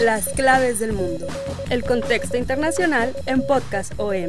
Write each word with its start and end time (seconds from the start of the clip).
Las 0.00 0.28
claves 0.34 0.78
del 0.78 0.92
mundo. 0.92 1.26
El 1.70 1.82
contexto 1.82 2.36
internacional 2.36 3.14
en 3.26 3.46
Podcast 3.46 3.92
OM. 3.98 4.28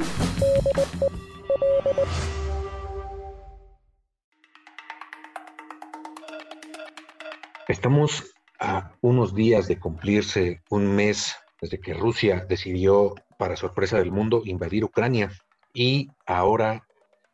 Estamos 7.68 8.34
a 8.60 8.92
unos 9.02 9.36
días 9.36 9.68
de 9.68 9.80
cumplirse 9.80 10.62
un 10.70 10.96
mes 10.96 11.36
desde 11.62 11.80
que 11.80 11.94
Rusia 11.94 12.46
decidió, 12.48 13.16
para 13.38 13.56
sorpresa 13.56 13.98
del 13.98 14.12
mundo, 14.12 14.42
invadir 14.46 14.84
Ucrania. 14.84 15.32
Y 15.74 16.10
ahora, 16.26 16.88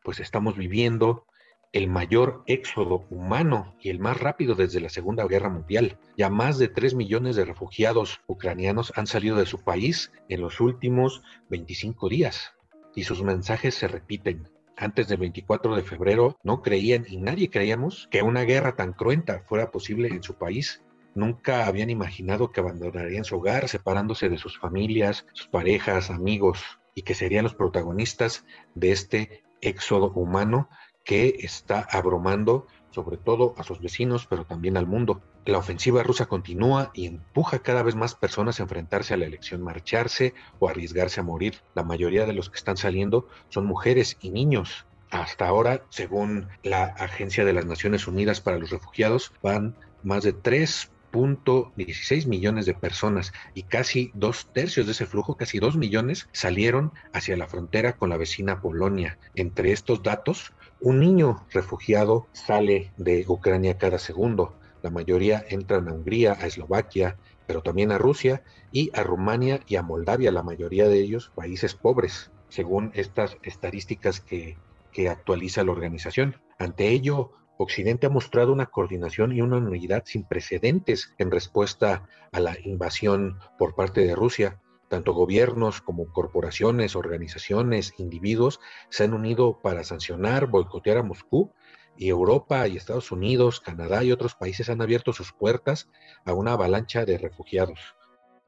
pues 0.04 0.20
estamos 0.20 0.58
viviendo 0.58 1.26
el 1.74 1.88
mayor 1.90 2.44
éxodo 2.46 3.06
humano 3.10 3.76
y 3.82 3.90
el 3.90 4.00
más 4.00 4.20
rápido 4.20 4.54
desde 4.54 4.80
la 4.80 4.90
Segunda 4.90 5.26
Guerra 5.26 5.50
Mundial. 5.50 5.98
Ya 6.16 6.30
más 6.30 6.60
de 6.60 6.68
3 6.68 6.94
millones 6.94 7.36
de 7.36 7.46
refugiados 7.46 8.22
ucranianos 8.28 8.94
han 8.96 9.08
salido 9.08 9.36
de 9.38 9.48
su 9.48 9.64
país 9.64 10.12
en 10.30 10.42
los 10.42 10.62
últimos 10.62 11.24
25 11.50 12.10
días 12.10 12.54
y 12.96 13.04
sus 13.04 13.24
mensajes 13.24 13.74
se 13.74 13.88
repiten. 13.88 14.48
Antes 14.78 15.08
del 15.08 15.18
24 15.18 15.76
de 15.76 15.82
febrero 15.82 16.38
no 16.44 16.62
creían 16.62 17.06
y 17.08 17.18
nadie 17.18 17.50
creíamos 17.50 18.08
que 18.12 18.22
una 18.22 18.42
guerra 18.42 18.76
tan 18.76 18.94
cruenta 18.94 19.40
fuera 19.48 19.72
posible 19.72 20.10
en 20.10 20.22
su 20.22 20.36
país. 20.36 20.84
Nunca 21.16 21.66
habían 21.66 21.90
imaginado 21.90 22.52
que 22.52 22.60
abandonarían 22.60 23.24
su 23.24 23.38
hogar, 23.38 23.68
separándose 23.68 24.30
de 24.30 24.38
sus 24.38 24.60
familias, 24.60 25.26
sus 25.34 25.48
parejas, 25.48 26.12
amigos, 26.12 26.64
y 26.96 27.02
que 27.02 27.16
serían 27.16 27.44
los 27.44 27.56
protagonistas 27.56 28.46
de 28.76 28.92
este 28.92 29.44
éxodo 29.62 30.12
humano 30.12 30.70
que 31.04 31.38
está 31.40 31.88
abrumando 31.92 32.68
sobre 32.94 33.18
todo 33.18 33.56
a 33.58 33.64
sus 33.64 33.82
vecinos, 33.82 34.28
pero 34.28 34.46
también 34.46 34.78
al 34.78 34.86
mundo. 34.86 35.22
La 35.46 35.58
ofensiva 35.58 36.04
rusa 36.04 36.28
continúa 36.28 36.92
y 36.94 37.08
empuja 37.08 37.60
cada 37.60 37.84
vez 37.84 37.96
más 37.96 38.16
personas 38.16 38.60
a 38.60 38.64
enfrentarse 38.64 39.14
a 39.14 39.18
la 39.18 39.26
elección, 39.26 39.62
marcharse 39.62 40.34
o 40.60 40.70
arriesgarse 40.70 41.20
a 41.20 41.24
morir. 41.24 41.56
La 41.74 41.84
mayoría 41.84 42.26
de 42.26 42.34
los 42.34 42.50
que 42.50 42.58
están 42.58 42.78
saliendo 42.78 43.28
son 43.50 43.66
mujeres 43.66 44.18
y 44.22 44.30
niños. 44.30 44.86
Hasta 45.10 45.48
ahora, 45.48 45.84
según 45.90 46.48
la 46.64 46.86
Agencia 46.86 47.46
de 47.46 47.54
las 47.54 47.66
Naciones 47.66 48.08
Unidas 48.08 48.42
para 48.42 48.58
los 48.58 48.70
Refugiados, 48.70 49.34
van 49.42 49.76
más 50.04 50.24
de 50.24 50.36
3.16 50.36 52.28
millones 52.28 52.66
de 52.66 52.74
personas 52.74 53.34
y 53.54 53.64
casi 53.64 54.12
dos 54.14 54.48
tercios 54.54 54.86
de 54.86 54.94
ese 54.94 55.06
flujo, 55.06 55.36
casi 55.36 55.60
dos 55.60 55.78
millones, 55.78 56.30
salieron 56.32 56.94
hacia 57.12 57.38
la 57.38 57.48
frontera 57.48 57.94
con 57.94 58.10
la 58.10 58.18
vecina 58.18 58.62
Polonia. 58.62 59.18
Entre 59.36 59.72
estos 59.72 60.02
datos, 60.04 60.54
un 60.84 61.00
niño 61.00 61.46
refugiado 61.50 62.28
sale 62.34 62.92
de 62.98 63.24
Ucrania 63.26 63.78
cada 63.78 63.98
segundo. 63.98 64.54
La 64.82 64.90
mayoría 64.90 65.46
entran 65.50 65.88
a 65.88 65.94
Hungría, 65.94 66.34
a 66.34 66.46
Eslovaquia, 66.46 67.18
pero 67.48 67.62
también 67.62 67.94
a 67.94 67.98
Rusia 67.98 68.44
y 68.74 68.92
a 68.94 69.02
Rumania 69.02 69.62
y 69.66 69.78
a 69.78 69.82
Moldavia, 69.82 70.34
la 70.34 70.44
mayoría 70.44 70.90
de 70.90 71.00
ellos 71.00 71.32
países 71.36 71.74
pobres, 71.74 72.32
según 72.50 72.92
estas 72.96 73.38
estadísticas 73.44 74.20
que, 74.20 74.58
que 74.92 75.08
actualiza 75.08 75.64
la 75.64 75.72
organización. 75.72 76.42
Ante 76.60 76.90
ello, 76.90 77.32
Occidente 77.58 78.08
ha 78.08 78.10
mostrado 78.10 78.52
una 78.52 78.66
coordinación 78.66 79.32
y 79.32 79.40
una 79.40 79.58
unidad 79.58 80.04
sin 80.06 80.26
precedentes 80.26 81.14
en 81.18 81.32
respuesta 81.32 82.10
a 82.34 82.40
la 82.42 82.58
invasión 82.62 83.40
por 83.58 83.74
parte 83.74 84.02
de 84.02 84.16
Rusia. 84.16 84.60
Tanto 84.94 85.14
gobiernos 85.14 85.82
como 85.82 86.06
corporaciones, 86.14 86.96
organizaciones, 86.96 87.96
individuos 87.98 88.60
se 88.90 89.06
han 89.06 89.16
unido 89.16 89.60
para 89.60 89.84
sancionar, 89.84 90.46
boicotear 90.46 90.98
a 90.98 91.02
Moscú 91.02 91.52
y 91.98 92.10
Europa 92.10 92.68
y 92.68 92.78
Estados 92.78 93.12
Unidos, 93.12 93.60
Canadá 93.60 94.04
y 94.04 94.12
otros 94.12 94.36
países 94.36 94.70
han 94.70 94.84
abierto 94.84 95.12
sus 95.12 95.34
puertas 95.34 95.90
a 96.26 96.34
una 96.34 96.52
avalancha 96.52 97.06
de 97.06 97.18
refugiados. 97.18 97.96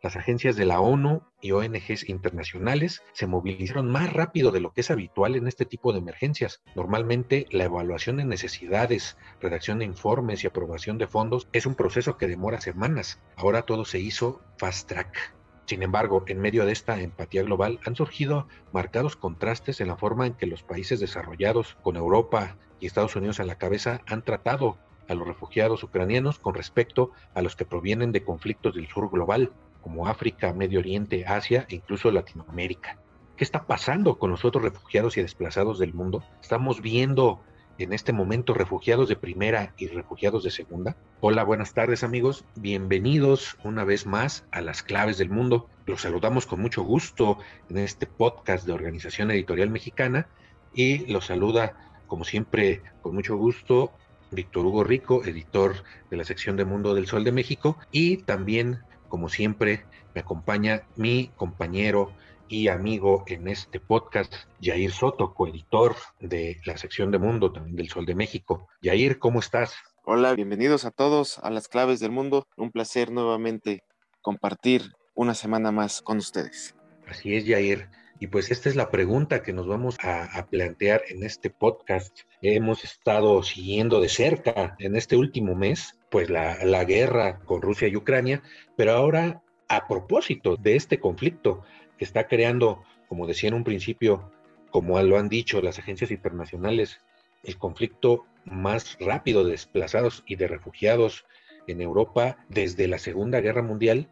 Las 0.03 0.17
agencias 0.17 0.56
de 0.56 0.66
la 0.66 0.81
ONU 0.81 1.23
y 1.41 1.51
ONGs 1.51 2.07
internacionales 2.09 3.01
se 3.13 3.25
movilizaron 3.25 3.89
más 3.89 4.13
rápido 4.13 4.51
de 4.51 4.59
lo 4.59 4.72
que 4.72 4.81
es 4.81 4.91
habitual 4.91 5.35
en 5.35 5.47
este 5.47 5.66
tipo 5.66 5.94
de 5.94 5.97
emergencias. 5.97 6.62
Normalmente 6.75 7.47
la 7.50 7.63
evaluación 7.63 8.17
de 8.17 8.25
necesidades, 8.25 9.17
redacción 9.41 9.79
de 9.79 9.85
informes 9.85 10.44
y 10.44 10.47
aprobación 10.47 11.00
de 11.00 11.07
fondos 11.07 11.47
es 11.53 11.66
un 11.66 11.73
proceso 11.73 12.17
que 12.17 12.27
demora 12.27 12.62
semanas. 12.62 13.19
Ahora 13.35 13.63
todo 13.63 13.83
se 13.83 13.97
hizo 13.97 14.44
fast 14.59 14.88
track. 14.88 15.33
Sin 15.65 15.81
embargo, 15.81 16.23
en 16.27 16.39
medio 16.39 16.65
de 16.65 16.71
esta 16.71 17.01
empatía 17.01 17.41
global 17.41 17.79
han 17.85 17.95
surgido 17.95 18.47
marcados 18.71 19.15
contrastes 19.15 19.81
en 19.81 19.87
la 19.87 19.97
forma 19.97 20.27
en 20.27 20.33
que 20.33 20.45
los 20.45 20.61
países 20.61 20.99
desarrollados, 20.99 21.75
con 21.81 21.95
Europa 21.95 22.55
y 22.79 22.85
Estados 22.85 23.15
Unidos 23.15 23.39
a 23.39 23.45
la 23.45 23.57
cabeza, 23.57 24.01
han 24.05 24.23
tratado 24.23 24.77
a 25.07 25.15
los 25.15 25.27
refugiados 25.27 25.83
ucranianos 25.83 26.37
con 26.37 26.53
respecto 26.53 27.11
a 27.33 27.41
los 27.41 27.55
que 27.55 27.65
provienen 27.65 28.11
de 28.11 28.23
conflictos 28.23 28.75
del 28.75 28.87
sur 28.87 29.09
global, 29.09 29.51
como 29.81 30.07
África, 30.07 30.53
Medio 30.53 30.79
Oriente, 30.79 31.25
Asia 31.25 31.65
e 31.69 31.75
incluso 31.75 32.11
Latinoamérica. 32.11 32.99
¿Qué 33.35 33.43
está 33.43 33.65
pasando 33.65 34.17
con 34.17 34.31
los 34.31 34.45
otros 34.45 34.63
refugiados 34.63 35.17
y 35.17 35.21
desplazados 35.21 35.79
del 35.79 35.93
mundo? 35.93 36.23
Estamos 36.41 36.81
viendo 36.81 37.41
en 37.78 37.94
este 37.94 38.13
momento 38.13 38.53
refugiados 38.53 39.09
de 39.09 39.16
primera 39.16 39.74
y 39.78 39.88
refugiados 39.88 40.44
de 40.44 40.52
segunda. 40.52 40.96
Hola, 41.19 41.44
buenas 41.44 41.74
tardes 41.74 42.03
amigos, 42.03 42.46
bienvenidos 42.56 43.58
una 43.63 43.84
vez 43.84 44.06
más 44.06 44.46
a 44.52 44.62
las 44.62 44.81
claves 44.81 45.18
del 45.18 45.30
mundo. 45.30 45.69
Los 45.86 46.02
saludamos 46.02 46.46
con 46.46 46.62
mucho 46.62 46.84
gusto 46.84 47.38
en 47.69 47.80
este 47.80 48.08
podcast 48.08 48.66
de 48.66 48.74
Organización 48.74 49.31
Editorial 49.31 49.69
Mexicana 49.69 50.28
y 50.74 51.06
los 51.12 51.25
saluda 51.25 51.74
como 52.08 52.24
siempre 52.24 52.81
con 53.02 53.16
mucho 53.16 53.36
gusto 53.36 53.92
Víctor 54.31 54.66
Hugo 54.66 54.84
Rico, 54.84 55.24
editor 55.25 55.75
de 56.09 56.18
la 56.18 56.24
sección 56.24 56.56
de 56.56 56.66
Mundo 56.66 56.96
del 56.96 57.07
Sol 57.07 57.24
de 57.24 57.31
México 57.31 57.78
y 57.92 58.18
también 58.18 58.80
como 59.09 59.30
siempre 59.30 59.86
me 60.13 60.22
acompaña 60.22 60.84
mi 60.96 61.30
compañero 61.36 62.13
y 62.47 62.67
amigo 62.67 63.23
en 63.28 63.47
este 63.47 63.79
podcast, 63.79 64.33
Yair 64.59 64.91
Soto, 64.91 65.33
coeditor 65.33 65.95
de 66.19 66.59
la 66.66 66.78
sección 66.78 67.11
de 67.11 67.17
Mundo 67.17 67.51
también 67.51 67.75
del 67.75 67.89
Sol 67.89 68.06
de 68.06 68.16
México. 68.16 68.67
Yair, 68.81 69.19
¿cómo 69.19 69.39
estás? 69.39 69.75
Hola, 70.03 70.33
bienvenidos 70.33 70.85
a 70.85 70.91
todos 70.91 71.39
a 71.39 71.50
las 71.50 71.67
claves 71.67 72.00
del 72.00 72.11
mundo. 72.11 72.47
Un 72.57 72.72
placer 72.72 73.11
nuevamente 73.11 73.83
compartir 74.22 74.94
una 75.16 75.33
semana 75.33 75.72
más 75.72 76.01
con 76.01 76.17
ustedes. 76.17 76.75
Así 77.07 77.35
es, 77.35 77.45
Yair. 77.45 77.89
Y 78.19 78.28
pues 78.28 78.50
esta 78.50 78.69
es 78.69 78.75
la 78.75 78.91
pregunta 78.91 79.44
que 79.44 79.51
nos 79.51 79.67
vamos 79.67 79.97
a, 80.01 80.47
plantear 80.50 81.01
en 81.09 81.23
este 81.23 81.50
podcast. 81.50 82.19
Hemos 82.41 82.83
estado 82.83 83.44
siguiendo 83.44 84.00
de 84.00 84.07
cerca 84.07 84.75
en 84.79 84.95
este 84.95 85.17
último 85.17 85.53
mes, 85.53 86.00
pues 86.09 86.29
la, 86.29 86.63
la 86.63 86.85
guerra 86.85 87.39
con 87.39 87.62
Rusia 87.62 87.88
y 87.89 87.95
Ucrania, 87.95 88.41
pero 88.77 88.94
ahora 88.94 89.41
a 89.67 89.88
propósito 89.88 90.57
de 90.57 90.75
este 90.75 91.00
conflicto, 91.00 91.63
que 91.97 92.06
está 92.06 92.28
creando, 92.28 92.83
como 93.07 93.28
decía 93.28 93.50
en 93.50 93.56
un 93.56 93.63
principio, 93.63 94.31
como 94.69 95.01
lo 95.01 95.17
han 95.17 95.29
dicho 95.29 95.61
las 95.61 95.79
agencias 95.79 96.11
internacionales, 96.11 97.01
el 97.44 97.57
conflicto 97.57 98.25
más 98.44 98.97
rápido 99.00 99.44
de 99.44 99.51
desplazados 99.51 100.24
y 100.25 100.36
de 100.36 100.47
refugiados 100.47 101.25
en 101.68 101.81
Europa 101.81 102.38
desde 102.50 102.88
la 102.88 102.97
Segunda 102.97 103.42
Guerra 103.42 103.62
Mundial, 103.62 104.09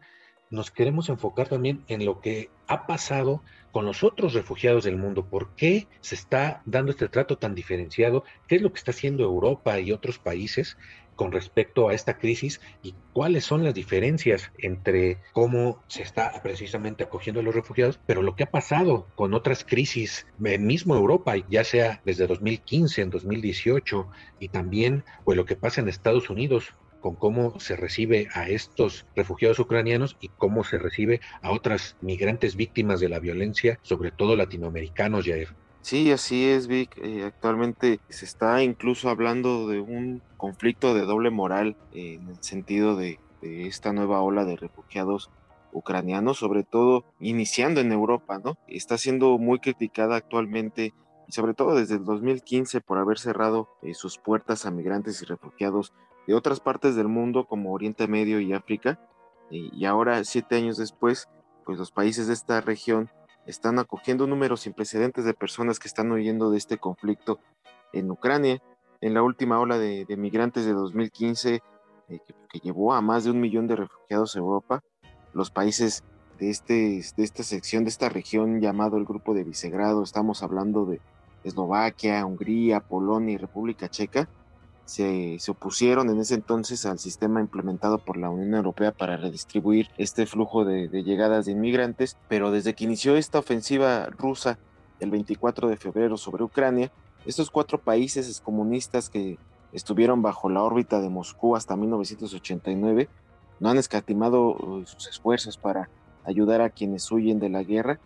nos 0.50 0.70
queremos 0.70 1.08
enfocar 1.08 1.48
también 1.48 1.84
en 1.88 2.04
lo 2.04 2.20
que 2.20 2.50
ha 2.68 2.86
pasado 2.86 3.42
con 3.72 3.86
los 3.86 4.04
otros 4.04 4.34
refugiados 4.34 4.84
del 4.84 4.96
mundo. 4.96 5.26
¿Por 5.26 5.54
qué 5.56 5.88
se 6.00 6.14
está 6.14 6.62
dando 6.64 6.92
este 6.92 7.08
trato 7.08 7.38
tan 7.38 7.54
diferenciado? 7.54 8.24
¿Qué 8.46 8.56
es 8.56 8.62
lo 8.62 8.72
que 8.72 8.78
está 8.78 8.92
haciendo 8.92 9.24
Europa 9.24 9.80
y 9.80 9.90
otros 9.90 10.18
países 10.18 10.76
con 11.16 11.32
respecto 11.32 11.88
a 11.88 11.94
esta 11.94 12.18
crisis 12.18 12.60
y 12.82 12.94
cuáles 13.12 13.44
son 13.44 13.64
las 13.64 13.74
diferencias 13.74 14.50
entre 14.58 15.18
cómo 15.32 15.82
se 15.88 16.02
está 16.02 16.42
precisamente 16.42 17.04
acogiendo 17.04 17.40
a 17.40 17.44
los 17.44 17.54
refugiados, 17.54 18.00
pero 18.06 18.22
lo 18.22 18.36
que 18.36 18.44
ha 18.44 18.50
pasado 18.50 19.06
con 19.14 19.34
otras 19.34 19.64
crisis, 19.64 20.26
en 20.42 20.66
mismo 20.66 20.94
Europa, 20.94 21.34
ya 21.48 21.64
sea 21.64 22.00
desde 22.04 22.26
2015, 22.26 23.02
en 23.02 23.10
2018, 23.10 24.08
y 24.40 24.48
también 24.48 25.04
pues, 25.24 25.36
lo 25.36 25.44
que 25.44 25.56
pasa 25.56 25.80
en 25.80 25.88
Estados 25.88 26.30
Unidos 26.30 26.74
con 27.00 27.16
cómo 27.16 27.60
se 27.60 27.76
recibe 27.76 28.28
a 28.32 28.48
estos 28.48 29.04
refugiados 29.14 29.58
ucranianos 29.58 30.16
y 30.20 30.28
cómo 30.28 30.64
se 30.64 30.78
recibe 30.78 31.20
a 31.42 31.50
otras 31.50 31.96
migrantes 32.00 32.56
víctimas 32.56 32.98
de 32.98 33.10
la 33.10 33.18
violencia, 33.18 33.78
sobre 33.82 34.10
todo 34.10 34.36
latinoamericanos, 34.36 35.26
Jair. 35.26 35.54
Sí, 35.84 36.10
así 36.12 36.48
es, 36.48 36.66
Vic. 36.66 36.96
Eh, 36.96 37.24
actualmente 37.26 38.00
se 38.08 38.24
está 38.24 38.62
incluso 38.62 39.10
hablando 39.10 39.68
de 39.68 39.80
un 39.80 40.22
conflicto 40.38 40.94
de 40.94 41.02
doble 41.02 41.28
moral 41.28 41.76
eh, 41.92 42.14
en 42.14 42.30
el 42.30 42.42
sentido 42.42 42.96
de, 42.96 43.20
esta 43.42 43.92
nueva 43.92 44.22
ola 44.22 44.46
de 44.46 44.56
refugiados 44.56 45.30
ucranianos, 45.74 46.38
sobre 46.38 46.64
todo 46.64 47.04
iniciando 47.20 47.82
en 47.82 47.92
Europa, 47.92 48.40
¿no? 48.42 48.56
Está 48.66 48.96
siendo 48.96 49.36
muy 49.36 49.58
criticada 49.58 50.16
actualmente 50.16 50.94
sobre 51.28 51.52
todo 51.52 51.74
desde 51.74 51.96
el 51.96 52.06
2015 52.06 52.80
por 52.80 52.96
haber 52.96 53.18
cerrado 53.18 53.68
eh, 53.82 53.92
sus 53.92 54.16
puertas 54.16 54.64
a 54.64 54.70
migrantes 54.70 55.20
y 55.20 55.26
refugiados 55.26 55.92
de 56.26 56.32
otras 56.32 56.60
partes 56.60 56.96
del 56.96 57.08
mundo 57.08 57.46
como 57.46 57.74
Oriente 57.74 58.08
Medio 58.08 58.40
y 58.40 58.54
África. 58.54 58.98
y 59.50 59.84
ahora, 59.84 60.24
siete 60.24 60.56
años 60.56 60.78
después, 60.78 61.28
pues 61.66 61.78
los 61.78 61.90
países 61.90 62.26
de 62.26 62.32
esta 62.32 62.62
región 62.62 63.10
están 63.46 63.78
acogiendo 63.78 64.26
números 64.26 64.60
sin 64.60 64.72
precedentes 64.72 65.24
de 65.24 65.34
personas 65.34 65.78
que 65.78 65.88
están 65.88 66.10
huyendo 66.10 66.50
de 66.50 66.58
este 66.58 66.78
conflicto 66.78 67.38
en 67.92 68.10
Ucrania. 68.10 68.62
En 69.00 69.14
la 69.14 69.22
última 69.22 69.58
ola 69.60 69.78
de, 69.78 70.06
migrantes 70.16 70.64
de 70.64 70.72
2015, 70.72 71.62
eh, 72.08 72.18
que, 72.50 72.58
llevó 72.60 72.94
a 72.94 73.00
más 73.00 73.24
de 73.24 73.30
un 73.30 73.40
millón 73.40 73.66
de 73.66 73.76
refugiados 73.76 74.34
a 74.34 74.38
Europa, 74.38 74.82
los 75.32 75.50
países 75.50 76.04
de, 76.38 76.50
este, 76.50 77.02
de 77.16 77.24
esta 77.24 77.42
sección, 77.42 77.84
de 77.84 77.90
esta 77.90 78.08
región 78.08 78.60
llamado 78.60 78.96
el 78.96 79.04
Grupo 79.04 79.34
de 79.34 79.44
Visegrado, 79.44 80.02
estamos 80.02 80.42
hablando 80.42 80.86
de 80.86 81.00
Eslovaquia, 81.42 82.24
Hungría, 82.24 82.80
Polonia 82.80 83.34
y 83.34 83.38
República 83.38 83.88
Checa, 83.88 84.28
se, 84.84 85.38
opusieron 85.48 86.10
en 86.10 86.20
ese 86.20 86.34
entonces 86.34 86.84
al 86.86 86.98
sistema 86.98 87.40
implementado 87.40 87.98
por 87.98 88.16
la 88.16 88.30
Unión 88.30 88.54
Europea 88.54 88.92
para 88.92 89.16
redistribuir 89.16 89.88
este 89.96 90.26
flujo 90.26 90.64
de, 90.64 90.88
llegadas 91.02 91.46
de 91.46 91.52
inmigrantes, 91.52 92.16
pero 92.28 92.50
desde 92.50 92.74
que 92.74 92.84
inició 92.84 93.16
esta 93.16 93.38
ofensiva 93.38 94.06
rusa 94.06 94.58
el 95.00 95.10
24 95.10 95.68
de 95.68 95.76
febrero 95.76 96.16
sobre 96.16 96.44
Ucrania, 96.44 96.92
estos 97.24 97.50
cuatro 97.50 97.78
países 97.78 98.40
comunistas 98.40 99.08
que 99.08 99.38
estuvieron 99.72 100.22
bajo 100.22 100.50
la 100.50 100.62
órbita 100.62 101.00
de 101.00 101.08
Moscú 101.08 101.56
hasta 101.56 101.76
1989 101.76 103.08
no 103.60 103.70
han 103.70 103.78
escatimado 103.78 104.54
uh, 104.54 104.84
sus 104.84 105.08
esfuerzos 105.08 105.56
para 105.56 105.88
ayudar 106.24 106.60
a 106.60 106.70
quienes 106.70 107.10
huyen 107.10 107.38
de 107.38 107.48
la 107.48 107.62
guerra 107.62 107.98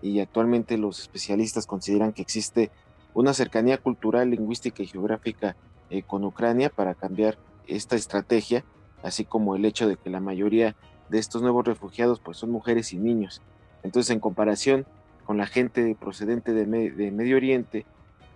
y 0.00 0.20
actualmente 0.20 0.78
los 0.78 1.00
especialistas 1.00 1.66
consideran 1.66 2.12
que 2.12 2.22
existe 2.22 2.70
una 3.14 3.34
cercanía 3.34 3.78
cultural, 3.78 4.30
lingüística 4.30 4.82
y 4.82 4.86
geográfica 4.86 5.54
eh, 5.92 6.02
con 6.02 6.24
Ucrania 6.24 6.70
para 6.70 6.94
cambiar 6.94 7.36
esta 7.66 7.96
estrategia, 7.96 8.64
así 9.02 9.26
como 9.26 9.56
el 9.56 9.66
hecho 9.66 9.86
de 9.86 9.96
que 9.96 10.08
la 10.08 10.20
mayoría 10.20 10.74
de 11.10 11.18
estos 11.18 11.42
nuevos 11.42 11.66
refugiados 11.66 12.18
pues 12.18 12.38
son 12.38 12.50
mujeres 12.50 12.94
y 12.94 12.98
niños. 12.98 13.42
Entonces, 13.82 14.08
en 14.10 14.18
comparación 14.18 14.86
con 15.26 15.36
la 15.36 15.46
gente 15.46 15.94
procedente 16.00 16.54
de, 16.54 16.66
Medio 17.10 17.36
Oriente, 17.36 17.84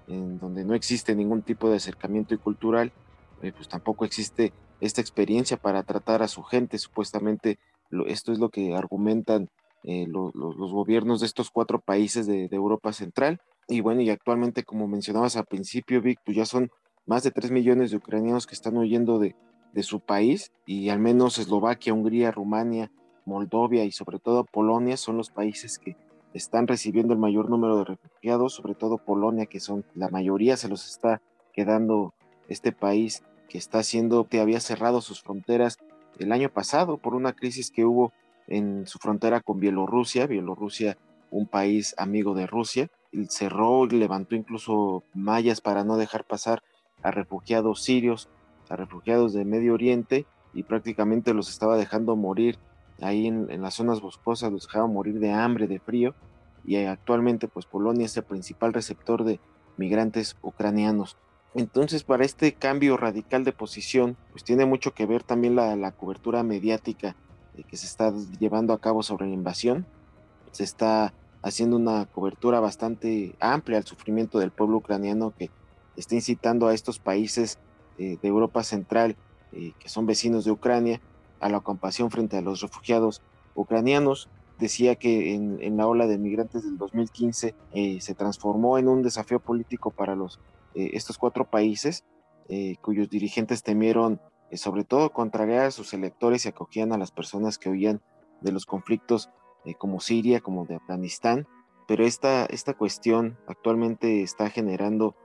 en 0.06 0.38
donde 0.38 0.66
no 0.66 0.74
existe 0.74 1.14
ningún 1.14 1.40
tipo 1.40 1.70
de 1.70 1.76
acercamiento 1.76 2.34
y 2.34 2.38
cultural, 2.38 2.92
eh, 3.40 3.52
pues 3.56 3.68
tampoco 3.68 4.04
existe 4.04 4.52
esta 4.82 5.00
experiencia 5.00 5.56
para 5.56 5.82
tratar 5.82 6.22
a 6.22 6.28
su 6.28 6.42
gente. 6.42 6.76
Supuestamente 6.76 7.58
esto 8.06 8.32
es 8.32 8.38
lo 8.38 8.50
que 8.50 8.74
argumentan 8.74 9.48
eh, 9.82 10.06
los 10.08 10.34
gobiernos 10.34 11.20
de 11.20 11.26
estos 11.26 11.50
cuatro 11.50 11.80
países 11.80 12.26
de, 12.26 12.50
Europa 12.52 12.92
Central. 12.92 13.40
Y 13.66 13.80
bueno, 13.80 14.02
y 14.02 14.10
actualmente, 14.10 14.62
como 14.62 14.86
mencionabas 14.86 15.36
al 15.36 15.46
principio, 15.46 16.02
Vic, 16.02 16.20
pues 16.22 16.36
ya 16.36 16.44
son 16.44 16.70
más 17.06 17.22
de 17.22 17.30
3 17.30 17.50
millones 17.52 17.90
de 17.90 17.96
ucranianos 17.96 18.46
que 18.46 18.54
están 18.54 18.76
huyendo 18.76 19.18
de, 19.18 19.34
su 19.82 20.00
país 20.00 20.52
y 20.64 20.88
al 20.88 21.00
menos 21.00 21.38
Eslovaquia, 21.38 21.92
Hungría, 21.92 22.30
Rumania, 22.30 22.90
Moldovia 23.26 23.84
y 23.84 23.92
sobre 23.92 24.18
todo 24.18 24.44
Polonia 24.44 24.96
son 24.96 25.18
los 25.18 25.28
países 25.28 25.78
que 25.78 25.96
están 26.32 26.66
recibiendo 26.66 27.12
el 27.12 27.18
mayor 27.18 27.50
número 27.50 27.76
de 27.76 27.84
refugiados, 27.84 28.54
sobre 28.54 28.74
todo 28.74 28.96
Polonia, 28.96 29.44
que 29.44 29.60
son 29.60 29.84
la 29.94 30.08
mayoría 30.08 30.56
se 30.56 30.70
los 30.70 30.88
está 30.88 31.20
quedando 31.52 32.14
este 32.48 32.72
país 32.72 33.22
que 33.50 33.58
está 33.58 33.80
haciendo, 33.80 34.28
que 34.28 34.40
había 34.40 34.60
cerrado 34.60 35.02
sus 35.02 35.20
fronteras 35.20 35.76
el 36.18 36.32
año 36.32 36.48
pasado 36.48 36.96
por 36.96 37.14
una 37.14 37.34
crisis 37.34 37.70
que 37.70 37.84
hubo 37.84 38.14
en 38.46 38.86
su 38.86 38.98
frontera 38.98 39.42
con 39.42 39.60
Bielorrusia, 39.60 40.26
Bielorrusia, 40.26 40.96
un 41.30 41.46
país 41.46 41.94
amigo 41.98 42.34
de 42.34 42.46
Rusia, 42.46 42.88
cerró 43.28 43.84
y 43.84 43.90
levantó 43.90 44.34
incluso 44.34 45.02
mallas 45.14 45.60
para 45.60 45.84
no 45.84 45.96
dejar 45.96 46.24
pasar 46.24 46.62
a 47.06 47.12
refugiados 47.12 47.82
sirios, 47.84 48.28
a 48.68 48.74
refugiados 48.74 49.32
de 49.32 49.44
Medio 49.44 49.74
Oriente 49.74 50.26
y 50.52 50.64
prácticamente 50.64 51.34
los 51.34 51.48
estaba 51.48 51.76
dejando 51.76 52.16
morir 52.16 52.58
ahí 53.00 53.28
en, 53.28 53.62
las 53.62 53.74
zonas 53.74 54.00
boscosas, 54.00 54.50
los 54.50 54.66
dejaba 54.66 54.88
morir 54.88 55.20
de 55.20 55.30
hambre, 55.30 55.68
de 55.68 55.78
frío 55.78 56.16
y 56.64 56.76
actualmente 56.84 57.46
pues 57.46 57.64
Polonia 57.64 58.06
es 58.06 58.16
el 58.16 58.24
principal 58.24 58.72
receptor 58.72 59.22
de 59.22 59.38
migrantes 59.76 60.36
ucranianos. 60.42 61.16
Entonces 61.54 62.02
para 62.02 62.24
este 62.24 62.54
cambio 62.54 62.96
radical 62.96 63.44
de 63.44 63.52
posición 63.52 64.16
pues 64.32 64.42
tiene 64.42 64.66
mucho 64.66 64.92
que 64.92 65.06
ver 65.06 65.22
también 65.22 65.54
la, 65.54 65.92
cobertura 65.92 66.42
mediática 66.42 67.14
eh, 67.56 67.62
que 67.62 67.76
se 67.76 67.86
está 67.86 68.12
llevando 68.40 68.72
a 68.72 68.80
cabo 68.80 69.04
sobre 69.04 69.26
la 69.26 69.34
invasión. 69.34 69.86
Se 70.50 70.64
está 70.64 71.14
haciendo 71.40 71.76
una 71.76 72.06
cobertura 72.06 72.58
bastante 72.58 73.36
amplia 73.38 73.78
al 73.78 73.84
sufrimiento 73.84 74.40
del 74.40 74.50
pueblo 74.50 74.78
ucraniano 74.78 75.32
que 75.38 75.50
está 75.96 76.14
incitando 76.14 76.68
a 76.68 76.74
estos 76.74 76.98
países 76.98 77.58
eh, 77.98 78.18
de 78.20 78.28
Europa 78.28 78.62
Central, 78.62 79.16
eh, 79.52 79.72
que 79.78 79.88
son 79.88 80.06
vecinos 80.06 80.44
de 80.44 80.50
Ucrania, 80.50 81.00
a 81.40 81.48
la 81.48 81.60
compasión 81.60 82.10
frente 82.10 82.36
a 82.36 82.42
los 82.42 82.60
refugiados 82.60 83.22
ucranianos. 83.54 84.28
Decía 84.58 84.96
que 84.96 85.34
en, 85.34 85.76
la 85.76 85.86
ola 85.86 86.06
de 86.06 86.18
migrantes 86.18 86.64
del 86.64 86.78
2015 86.78 87.54
eh, 87.72 88.00
se 88.00 88.14
transformó 88.14 88.78
en 88.78 88.88
un 88.88 89.02
desafío 89.02 89.38
político 89.38 89.90
para 89.90 90.14
los, 90.14 90.40
estos 90.74 91.18
cuatro 91.18 91.44
países, 91.44 92.04
cuyos 92.80 93.10
dirigentes 93.10 93.62
temieron 93.62 94.20
sobre 94.52 94.84
todo 94.84 95.12
contrariar 95.12 95.66
a 95.66 95.70
sus 95.70 95.92
electores 95.92 96.44
y 96.44 96.48
acogían 96.48 96.92
a 96.92 96.98
las 96.98 97.10
personas 97.10 97.58
que 97.58 97.68
huían 97.68 98.00
de 98.40 98.52
los 98.52 98.64
conflictos 98.64 99.30
como 99.78 100.00
Siria, 100.00 100.40
como 100.40 100.64
de 100.64 100.76
Afganistán. 100.76 101.46
Pero 101.86 102.04
esta, 102.04 102.46
esta 102.46 102.72
cuestión 102.72 103.36
actualmente 103.46 104.22
está 104.22 104.48
generando 104.48 105.16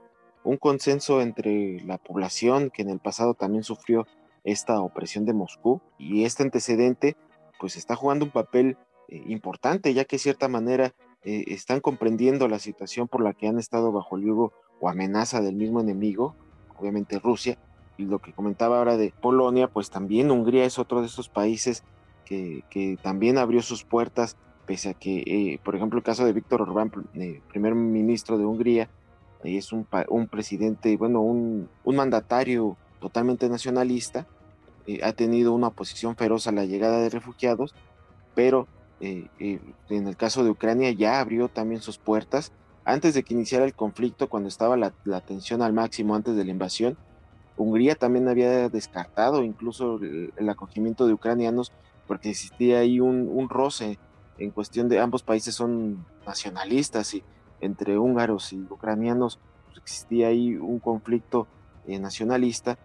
un 0.44 0.56
consenso 0.56 1.20
entre 1.20 1.80
la 1.80 1.98
población 1.98 2.70
que 2.70 2.82
en 2.82 2.90
el 2.90 2.98
pasado 2.98 3.34
también 3.34 3.64
sufrió 3.64 4.06
esta 4.44 4.80
opresión 4.80 5.24
de 5.24 5.32
Moscú 5.32 5.80
y 5.98 6.24
este 6.24 6.42
antecedente 6.42 7.16
pues 7.60 7.76
está 7.76 7.94
jugando 7.94 8.24
un 8.24 8.32
papel 8.32 8.76
eh, 9.08 9.22
importante 9.26 9.94
ya 9.94 10.04
que 10.04 10.16
de 10.16 10.20
cierta 10.20 10.48
manera 10.48 10.94
eh, 11.24 11.44
están 11.48 11.80
comprendiendo 11.80 12.48
la 12.48 12.58
situación 12.58 13.06
por 13.06 13.22
la 13.22 13.32
que 13.32 13.46
han 13.46 13.58
estado 13.58 13.92
bajo 13.92 14.16
el 14.16 14.24
yugo 14.24 14.52
o 14.80 14.88
amenaza 14.88 15.40
del 15.40 15.54
mismo 15.54 15.80
enemigo, 15.80 16.34
obviamente 16.76 17.20
Rusia, 17.20 17.56
y 17.96 18.04
lo 18.04 18.18
que 18.18 18.32
comentaba 18.32 18.78
ahora 18.78 18.96
de 18.96 19.12
Polonia, 19.20 19.68
pues 19.68 19.90
también 19.90 20.32
Hungría 20.32 20.64
es 20.64 20.80
otro 20.80 21.00
de 21.00 21.06
esos 21.06 21.28
países 21.28 21.84
que, 22.24 22.98
también 23.02 23.36
abrió 23.36 23.60
sus 23.62 23.84
puertas, 23.84 24.38
pese 24.66 24.88
a 24.88 24.94
que, 24.94 25.18
eh, 25.26 25.60
por 25.62 25.76
ejemplo, 25.76 25.98
el 25.98 26.02
caso 26.02 26.24
de 26.24 26.32
Víctor 26.32 26.62
Orbán, 26.62 26.90
primer 27.48 27.74
ministro 27.74 28.38
de 28.38 28.46
Hungría, 28.46 28.88
es 29.44 29.72
un, 29.72 29.86
un 30.08 30.26
presidente, 30.28 30.96
bueno, 30.96 31.20
un, 31.20 31.68
un, 31.84 31.96
mandatario 31.96 32.76
totalmente 33.00 33.48
nacionalista, 33.48 34.26
eh, 34.86 35.00
ha 35.02 35.12
tenido 35.12 35.52
una 35.52 35.68
oposición 35.68 36.16
feroz 36.16 36.46
a 36.46 36.52
la 36.52 36.64
llegada 36.64 37.00
de 37.00 37.10
refugiados, 37.10 37.74
pero 38.34 38.66
eh, 39.00 39.28
eh, 39.38 39.60
en 39.90 40.06
el 40.06 40.16
caso 40.16 40.44
de 40.44 40.50
Ucrania 40.50 40.90
ya 40.92 41.20
abrió 41.20 41.48
también 41.48 41.80
sus 41.80 41.98
puertas. 41.98 42.52
Antes 42.84 43.14
de 43.14 43.22
que 43.22 43.34
iniciara 43.34 43.64
el 43.64 43.74
conflicto, 43.74 44.28
cuando 44.28 44.48
estaba 44.48 44.76
la, 44.76 44.92
la 45.04 45.20
tensión 45.20 45.62
al 45.62 45.72
máximo 45.72 46.14
antes 46.14 46.36
de 46.36 46.44
la 46.44 46.50
invasión, 46.50 46.96
Hungría 47.56 47.94
también 47.94 48.28
había 48.28 48.68
descartado 48.68 49.44
incluso 49.44 49.96
el, 49.96 50.32
el 50.36 50.48
acogimiento 50.48 51.06
de 51.06 51.12
ucranianos 51.12 51.70
porque 52.06 52.30
existía 52.30 52.80
ahí 52.80 52.98
un, 52.98 53.28
un 53.30 53.48
roce 53.48 53.98
en 54.38 54.50
cuestión 54.50 54.88
de 54.88 54.98
ambos 54.98 55.22
países 55.22 55.54
son 55.54 56.04
nacionalistas 56.26 57.14
y 57.14 57.22
entre 57.62 57.98
húngaros 57.98 58.52
y 58.52 58.60
ucranianos 58.68 59.38
pues, 59.66 59.78
existía 59.78 60.28
ahí 60.28 60.56
un 60.56 60.78
conflicto 60.78 61.46
eh, 61.86 61.98
nacionalista, 61.98 62.78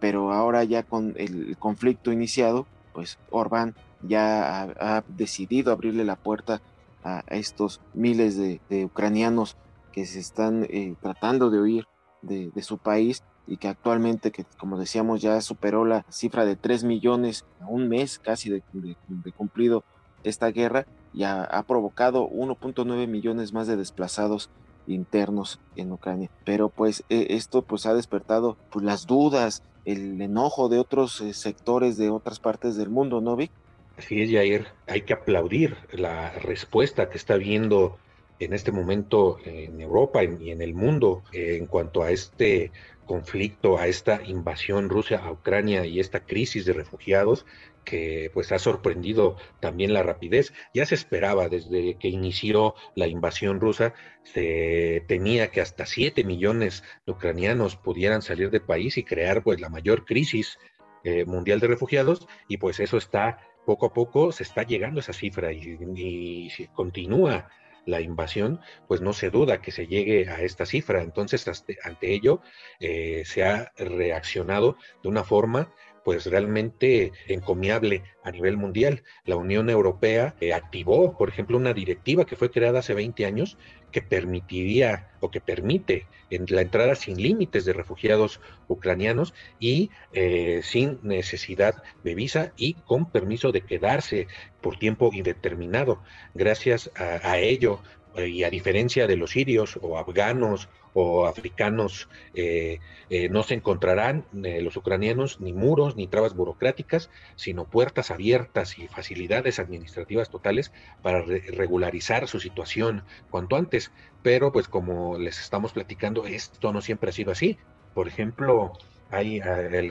pero 0.00 0.32
ahora 0.32 0.64
ya 0.64 0.82
con 0.82 1.14
el 1.16 1.56
conflicto 1.58 2.12
iniciado, 2.12 2.66
pues 2.92 3.18
Orbán 3.30 3.74
ya 4.02 4.62
ha, 4.80 5.04
decidido 5.08 5.72
abrirle 5.72 6.04
la 6.04 6.16
puerta 6.16 6.60
a 7.02 7.22
estos 7.30 7.80
miles 7.94 8.36
de, 8.36 8.60
ucranianos 8.84 9.56
que 9.92 10.04
se 10.06 10.20
están 10.20 10.64
eh, 10.64 10.94
tratando 11.00 11.50
de 11.50 11.60
huir 11.60 11.86
de, 12.22 12.50
su 12.62 12.78
país 12.78 13.22
y 13.46 13.56
que 13.56 13.68
actualmente, 13.68 14.30
que 14.30 14.44
como 14.58 14.78
decíamos, 14.78 15.20
ya 15.22 15.40
superó 15.40 15.84
la 15.84 16.04
cifra 16.08 16.44
de 16.44 16.56
3 16.56 16.84
millones 16.84 17.44
a 17.60 17.66
un 17.66 17.88
mes 17.88 18.18
casi 18.18 18.50
de, 18.50 18.62
de 18.72 19.32
cumplido 19.32 19.84
esta 20.24 20.50
guerra 20.50 20.86
y 21.12 21.24
ha, 21.24 21.64
provocado 21.66 22.28
1.9 22.28 23.06
millones 23.06 23.52
más 23.52 23.66
de 23.66 23.76
desplazados 23.76 24.50
internos 24.86 25.60
en 25.76 25.92
Ucrania. 25.92 26.30
Pero 26.44 26.68
pues 26.68 27.04
e, 27.08 27.28
esto 27.30 27.62
pues 27.62 27.86
ha 27.86 27.94
despertado 27.94 28.56
pues, 28.70 28.84
las 28.84 29.06
dudas, 29.06 29.62
el 29.84 30.20
enojo 30.20 30.68
de 30.68 30.78
otros 30.78 31.20
eh, 31.20 31.34
sectores 31.34 31.96
de 31.96 32.10
otras 32.10 32.40
partes 32.40 32.76
del 32.76 32.90
mundo, 32.90 33.20
¿no, 33.20 33.36
Vic? 33.36 33.50
Así 33.98 34.22
es, 34.22 34.30
Jair. 34.30 34.66
Hay 34.86 35.02
que 35.02 35.12
aplaudir 35.12 35.76
la 35.92 36.30
respuesta 36.30 37.10
que 37.10 37.18
está 37.18 37.36
viendo 37.36 37.98
en 38.38 38.54
este 38.54 38.72
momento 38.72 39.36
en 39.44 39.80
Europa 39.80 40.24
y 40.24 40.50
en 40.50 40.62
el 40.62 40.74
mundo 40.74 41.22
en 41.32 41.66
cuanto 41.66 42.02
a 42.02 42.10
este 42.10 42.72
conflicto, 43.10 43.76
a 43.76 43.88
esta 43.88 44.22
invasión 44.22 44.88
rusa 44.88 45.16
a 45.16 45.32
Ucrania 45.32 45.84
y 45.84 45.98
esta 45.98 46.20
crisis 46.26 46.64
de 46.64 46.74
refugiados 46.74 47.44
que 47.84 48.30
pues 48.32 48.52
ha 48.52 48.60
sorprendido 48.60 49.36
también 49.58 49.92
la 49.92 50.04
rapidez. 50.04 50.52
Ya 50.74 50.86
se 50.86 50.94
esperaba 50.94 51.48
desde 51.48 51.96
que 51.98 52.06
inició 52.06 52.76
la 52.94 53.08
invasión 53.08 53.58
rusa, 53.58 53.94
se 54.22 55.02
tenía 55.08 55.50
que 55.50 55.60
hasta 55.60 55.86
7 55.86 56.22
millones 56.22 56.84
de 57.04 57.10
ucranianos 57.10 57.74
pudieran 57.74 58.22
salir 58.22 58.48
del 58.50 58.62
país 58.62 58.96
y 58.96 59.02
crear 59.02 59.42
pues 59.42 59.60
la 59.60 59.70
mayor 59.70 60.04
crisis 60.04 60.60
eh, 61.02 61.24
mundial 61.24 61.58
de 61.58 61.66
refugiados 61.66 62.28
y 62.46 62.58
pues 62.58 62.78
eso 62.78 62.96
está 62.96 63.40
poco 63.66 63.86
a 63.86 63.92
poco 63.92 64.30
se 64.30 64.44
está 64.44 64.62
llegando 64.62 65.00
a 65.00 65.02
esa 65.02 65.12
cifra 65.12 65.52
y, 65.52 65.76
y 65.96 66.66
continúa 66.74 67.48
la 67.86 68.00
invasión, 68.00 68.60
pues 68.88 69.00
no 69.00 69.12
se 69.12 69.30
duda 69.30 69.60
que 69.60 69.72
se 69.72 69.86
llegue 69.86 70.28
a 70.28 70.40
esta 70.42 70.66
cifra. 70.66 71.02
Entonces, 71.02 71.46
ante 71.82 72.12
ello, 72.12 72.40
eh, 72.78 73.22
se 73.26 73.44
ha 73.44 73.72
reaccionado 73.76 74.76
de 75.02 75.08
una 75.08 75.24
forma 75.24 75.72
pues 76.04 76.26
realmente 76.26 77.12
encomiable 77.26 78.02
a 78.22 78.30
nivel 78.30 78.56
mundial. 78.56 79.02
La 79.24 79.36
Unión 79.36 79.70
Europea 79.70 80.34
eh, 80.40 80.52
activó, 80.52 81.16
por 81.16 81.28
ejemplo, 81.28 81.56
una 81.56 81.72
directiva 81.72 82.26
que 82.26 82.36
fue 82.36 82.50
creada 82.50 82.80
hace 82.80 82.94
20 82.94 83.26
años 83.26 83.58
que 83.92 84.02
permitiría 84.02 85.08
o 85.20 85.30
que 85.30 85.40
permite 85.40 86.06
la 86.30 86.62
entrada 86.62 86.94
sin 86.94 87.20
límites 87.20 87.64
de 87.64 87.72
refugiados 87.72 88.40
ucranianos 88.68 89.34
y 89.58 89.90
eh, 90.12 90.60
sin 90.62 91.00
necesidad 91.02 91.82
de 92.04 92.14
visa 92.14 92.52
y 92.56 92.74
con 92.74 93.10
permiso 93.10 93.50
de 93.50 93.62
quedarse 93.62 94.28
por 94.60 94.78
tiempo 94.78 95.10
indeterminado. 95.12 96.02
Gracias 96.34 96.90
a 96.94 97.38
ello, 97.38 97.80
y 98.16 98.44
a 98.44 98.50
diferencia 98.50 99.06
de 99.06 99.16
los 99.16 99.30
sirios 99.30 99.78
o 99.82 99.98
afganos 99.98 100.68
o 100.92 101.26
africanos, 101.26 102.08
eh, 102.34 102.80
eh, 103.10 103.28
no 103.28 103.42
se 103.44 103.54
encontrarán 103.54 104.24
los 104.32 104.76
ucranianos 104.76 105.40
ni 105.40 105.52
muros 105.52 105.96
ni 105.96 106.08
trabas 106.08 106.34
burocráticas, 106.34 107.10
sino 107.36 107.64
puertas 107.64 108.10
abiertas 108.10 108.78
y 108.78 108.88
facilidades 108.88 109.58
administrativas 109.60 110.30
totales 110.30 110.72
para 111.02 111.22
regularizar 111.22 112.26
su 112.26 112.40
situación 112.40 113.04
cuanto 113.30 113.56
antes. 113.56 113.92
Pero 114.22 114.52
pues 114.52 114.68
como 114.68 115.16
les 115.16 115.40
estamos 115.40 115.72
platicando, 115.72 116.26
esto 116.26 116.72
no 116.72 116.80
siempre 116.80 117.10
ha 117.10 117.12
sido 117.12 117.30
así. 117.30 117.56
Por 117.94 118.08
ejemplo, 118.08 118.72
hay 119.10 119.40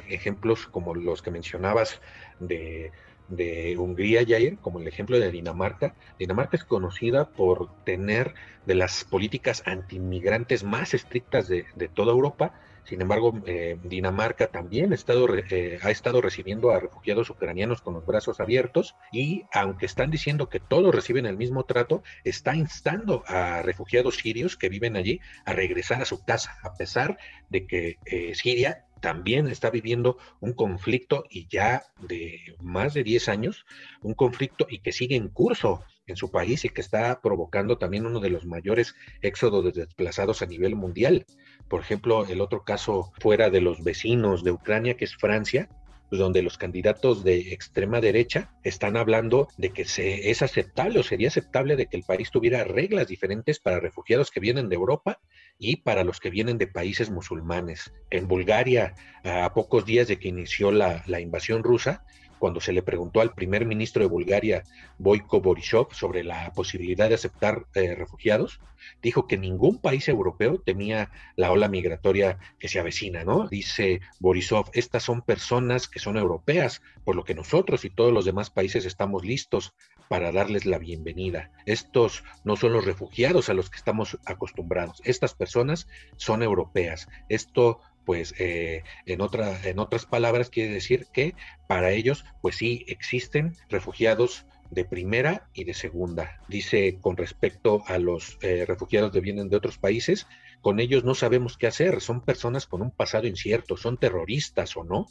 ejemplos 0.09 0.67
como 0.67 0.95
los 0.95 1.21
que 1.21 1.31
mencionabas 1.31 2.01
de 2.39 2.91
de 3.29 3.77
Hungría, 3.77 4.25
Jair, 4.27 4.57
como 4.57 4.79
el 4.79 4.88
ejemplo 4.88 5.19
de 5.19 5.31
Dinamarca. 5.31 5.95
Dinamarca 6.17 6.57
es 6.57 6.63
conocida 6.63 7.29
por 7.29 7.69
tener 7.83 8.33
de 8.65 8.75
las 8.75 9.03
políticas 9.03 9.63
antiinmigrantes 9.65 10.63
más 10.63 10.93
estrictas 10.93 11.48
de, 11.48 11.65
toda 11.93 12.12
Europa. 12.12 12.53
Sin 12.83 13.01
embargo, 13.01 13.39
eh, 13.45 13.77
Dinamarca 13.83 14.48
también 14.48 14.91
ha 14.91 14.95
estado, 14.95 15.27
eh, 15.36 15.79
ha 15.83 15.91
estado 15.91 16.21
recibiendo 16.21 16.71
a 16.71 16.79
refugiados 16.79 17.29
ucranianos 17.29 17.81
con 17.81 17.93
los 17.93 18.05
brazos 18.05 18.39
abiertos 18.39 18.95
y 19.12 19.43
aunque 19.53 19.86
están 19.86 20.09
diciendo 20.09 20.50
que 20.50 20.59
todos 20.59 20.93
reciben 20.93 21.27
el 21.27 21.38
mismo 21.38 21.65
trato, 21.65 22.01
está 22.24 22.55
instando 22.55 23.24
a 23.27 23.62
refugiados 23.62 24.17
sirios 24.17 24.57
que 24.57 24.69
viven 24.69 24.95
allí 24.95 25.19
a 25.45 25.53
regresar 25.53 26.01
a 26.01 26.05
su 26.05 26.24
casa, 26.24 26.57
a 26.63 26.74
pesar 26.74 27.19
de 27.50 27.67
que 27.67 28.00
eh, 28.05 28.33
Siria 28.33 28.86
también 29.00 29.48
está 29.48 29.70
viviendo 29.70 30.18
un 30.39 30.53
conflicto 30.53 31.24
y 31.29 31.48
ya 31.48 31.84
de 32.08 32.56
más 32.62 32.94
de 32.94 33.03
10 33.03 33.29
años, 33.29 33.65
un 34.01 34.13
conflicto 34.13 34.68
y 34.70 34.79
que 34.79 34.91
sigue 34.91 35.15
en 35.15 35.29
curso 35.29 35.84
en 36.08 36.15
su 36.15 36.32
país 36.32 36.65
y 36.65 36.70
que 36.70 36.82
está 36.82 37.22
provocando 37.22 37.77
también 37.77 38.06
uno 38.06 38.20
de 38.20 38.29
los 38.29 38.46
mayores 38.46 38.96
éxodos 39.22 39.63
de 39.65 39.72
desplazados 39.72 40.41
a 40.41 40.48
nivel 40.48 40.75
mundial. 40.75 41.25
Por 41.68 41.82
ejemplo, 41.82 42.25
el 42.25 42.41
otro 42.41 42.63
caso 42.63 43.12
fuera 43.20 43.50
de 43.50 43.62
los 43.62 43.84
vecinos 43.84 44.44
de 44.44 44.51
Ucrania, 44.51 44.98
que 44.98 45.06
es 45.06 45.15
Francia, 45.15 45.70
donde 46.12 46.41
los 46.41 46.58
candidatos 46.58 47.24
de 47.24 47.53
extrema 47.53 48.01
derecha 48.01 48.51
están 48.63 48.98
hablando 48.98 49.48
de 49.58 49.70
que 49.72 49.86
se, 49.86 50.32
es 50.32 50.41
aceptable 50.41 51.00
o 51.00 51.03
sería 51.03 51.27
aceptable 51.27 51.75
de 51.75 51.86
que 51.86 51.98
el 51.98 52.03
país 52.03 52.32
tuviera 52.32 52.63
reglas 52.63 53.08
diferentes 53.08 53.60
para 53.60 53.79
refugiados 53.79 54.32
que 54.32 54.39
vienen 54.39 54.70
de 54.70 54.75
Europa 54.75 55.20
y 55.59 55.75
para 55.75 56.05
los 56.05 56.19
que 56.19 56.29
vienen 56.29 56.57
de 56.57 56.67
países 56.67 57.11
musulmanes. 57.11 57.93
En 58.09 58.27
Bulgaria, 58.27 58.95
a 59.23 59.53
pocos 59.53 59.85
días 59.85 60.07
de 60.07 60.17
que 60.17 60.29
inició 60.29 60.71
la, 60.71 61.03
invasión 61.19 61.63
rusa, 61.63 62.05
cuando 62.39 62.62
se 62.62 62.74
le 62.74 62.81
preguntó 62.81 63.22
al 63.22 63.34
primer 63.34 63.65
ministro 63.65 64.01
de 64.01 64.10
Bulgaria, 64.10 64.63
Boyko 64.98 65.41
Borisov, 65.41 65.93
sobre 65.93 66.24
la 66.24 66.51
posibilidad 66.53 67.10
de 67.10 67.15
aceptar 67.15 67.65
eh, 67.75 67.96
refugiados, 67.96 68.60
dijo 69.01 69.27
que 69.27 69.38
ningún 69.38 69.77
país 69.77 70.08
europeo 70.08 70.60
temía 70.60 71.12
la 71.36 71.51
ola 71.51 71.67
migratoria 71.67 72.39
que 72.58 72.67
se 72.67 72.79
avecina, 72.79 73.24
¿no? 73.24 73.48
Dice 73.48 74.01
Borisov, 74.19 74.69
estas 74.74 75.03
son 75.03 75.22
personas 75.22 75.88
que 75.88 76.00
son 76.00 76.17
europeas, 76.17 76.81
por 77.03 77.15
lo 77.15 77.24
que 77.24 77.36
nosotros 77.36 77.86
y 77.86 77.89
todos 77.89 78.13
los 78.13 78.25
demás 78.25 78.50
países 78.50 78.86
estamos 78.86 79.24
listos 79.24 79.74
para 80.08 80.31
darles 80.31 80.65
la 80.65 80.79
bienvenida. 80.79 81.51
Estos 81.65 82.24
no 82.43 82.55
son 82.55 82.74
los 82.74 82.86
refugiados 82.86 83.50
a 83.50 83.53
los 83.53 83.69
que 83.69 83.77
estamos 83.77 84.17
acostumbrados, 84.25 85.01
estas 85.03 85.36
personas 85.36 85.88
son 86.17 86.41
europeas. 86.41 87.08
Esto 87.29 87.81
pues 88.06 88.34
eh, 88.39 88.84
en, 89.06 89.22
otra, 89.22 89.60
en 89.63 89.79
otras 89.79 90.06
palabras 90.06 90.50
quiere 90.50 90.74
decir 90.74 91.08
que 91.13 91.36
para 91.68 91.91
ellos 91.91 92.25
pues 92.41 92.58
sí 92.58 92.86
existen 92.88 93.56
refugiados 93.70 94.46
de 94.72 94.86
primera 94.86 95.50
y 95.53 95.63
de 95.63 95.74
segunda. 95.74 96.41
Dice 96.48 97.00
con 97.01 97.18
respecto 97.18 97.84
a 97.88 97.98
los 97.98 98.38
eh, 98.41 98.65
refugiados 98.68 99.12
que 99.12 99.22
vienen 99.22 99.50
de 99.50 99.58
otros 99.58 99.77
países, 99.77 100.27
con 100.62 100.79
ellos 100.79 101.03
no 101.03 101.15
sabemos 101.15 101.58
qué 101.58 101.68
hacer, 101.68 102.01
son 102.01 102.22
personas 102.22 102.68
con 102.68 102.82
un 102.82 102.91
pasado 102.91 103.27
incierto, 103.27 103.77
son 103.77 103.98
terroristas 103.98 104.75
o 104.77 104.84
no. 104.84 105.08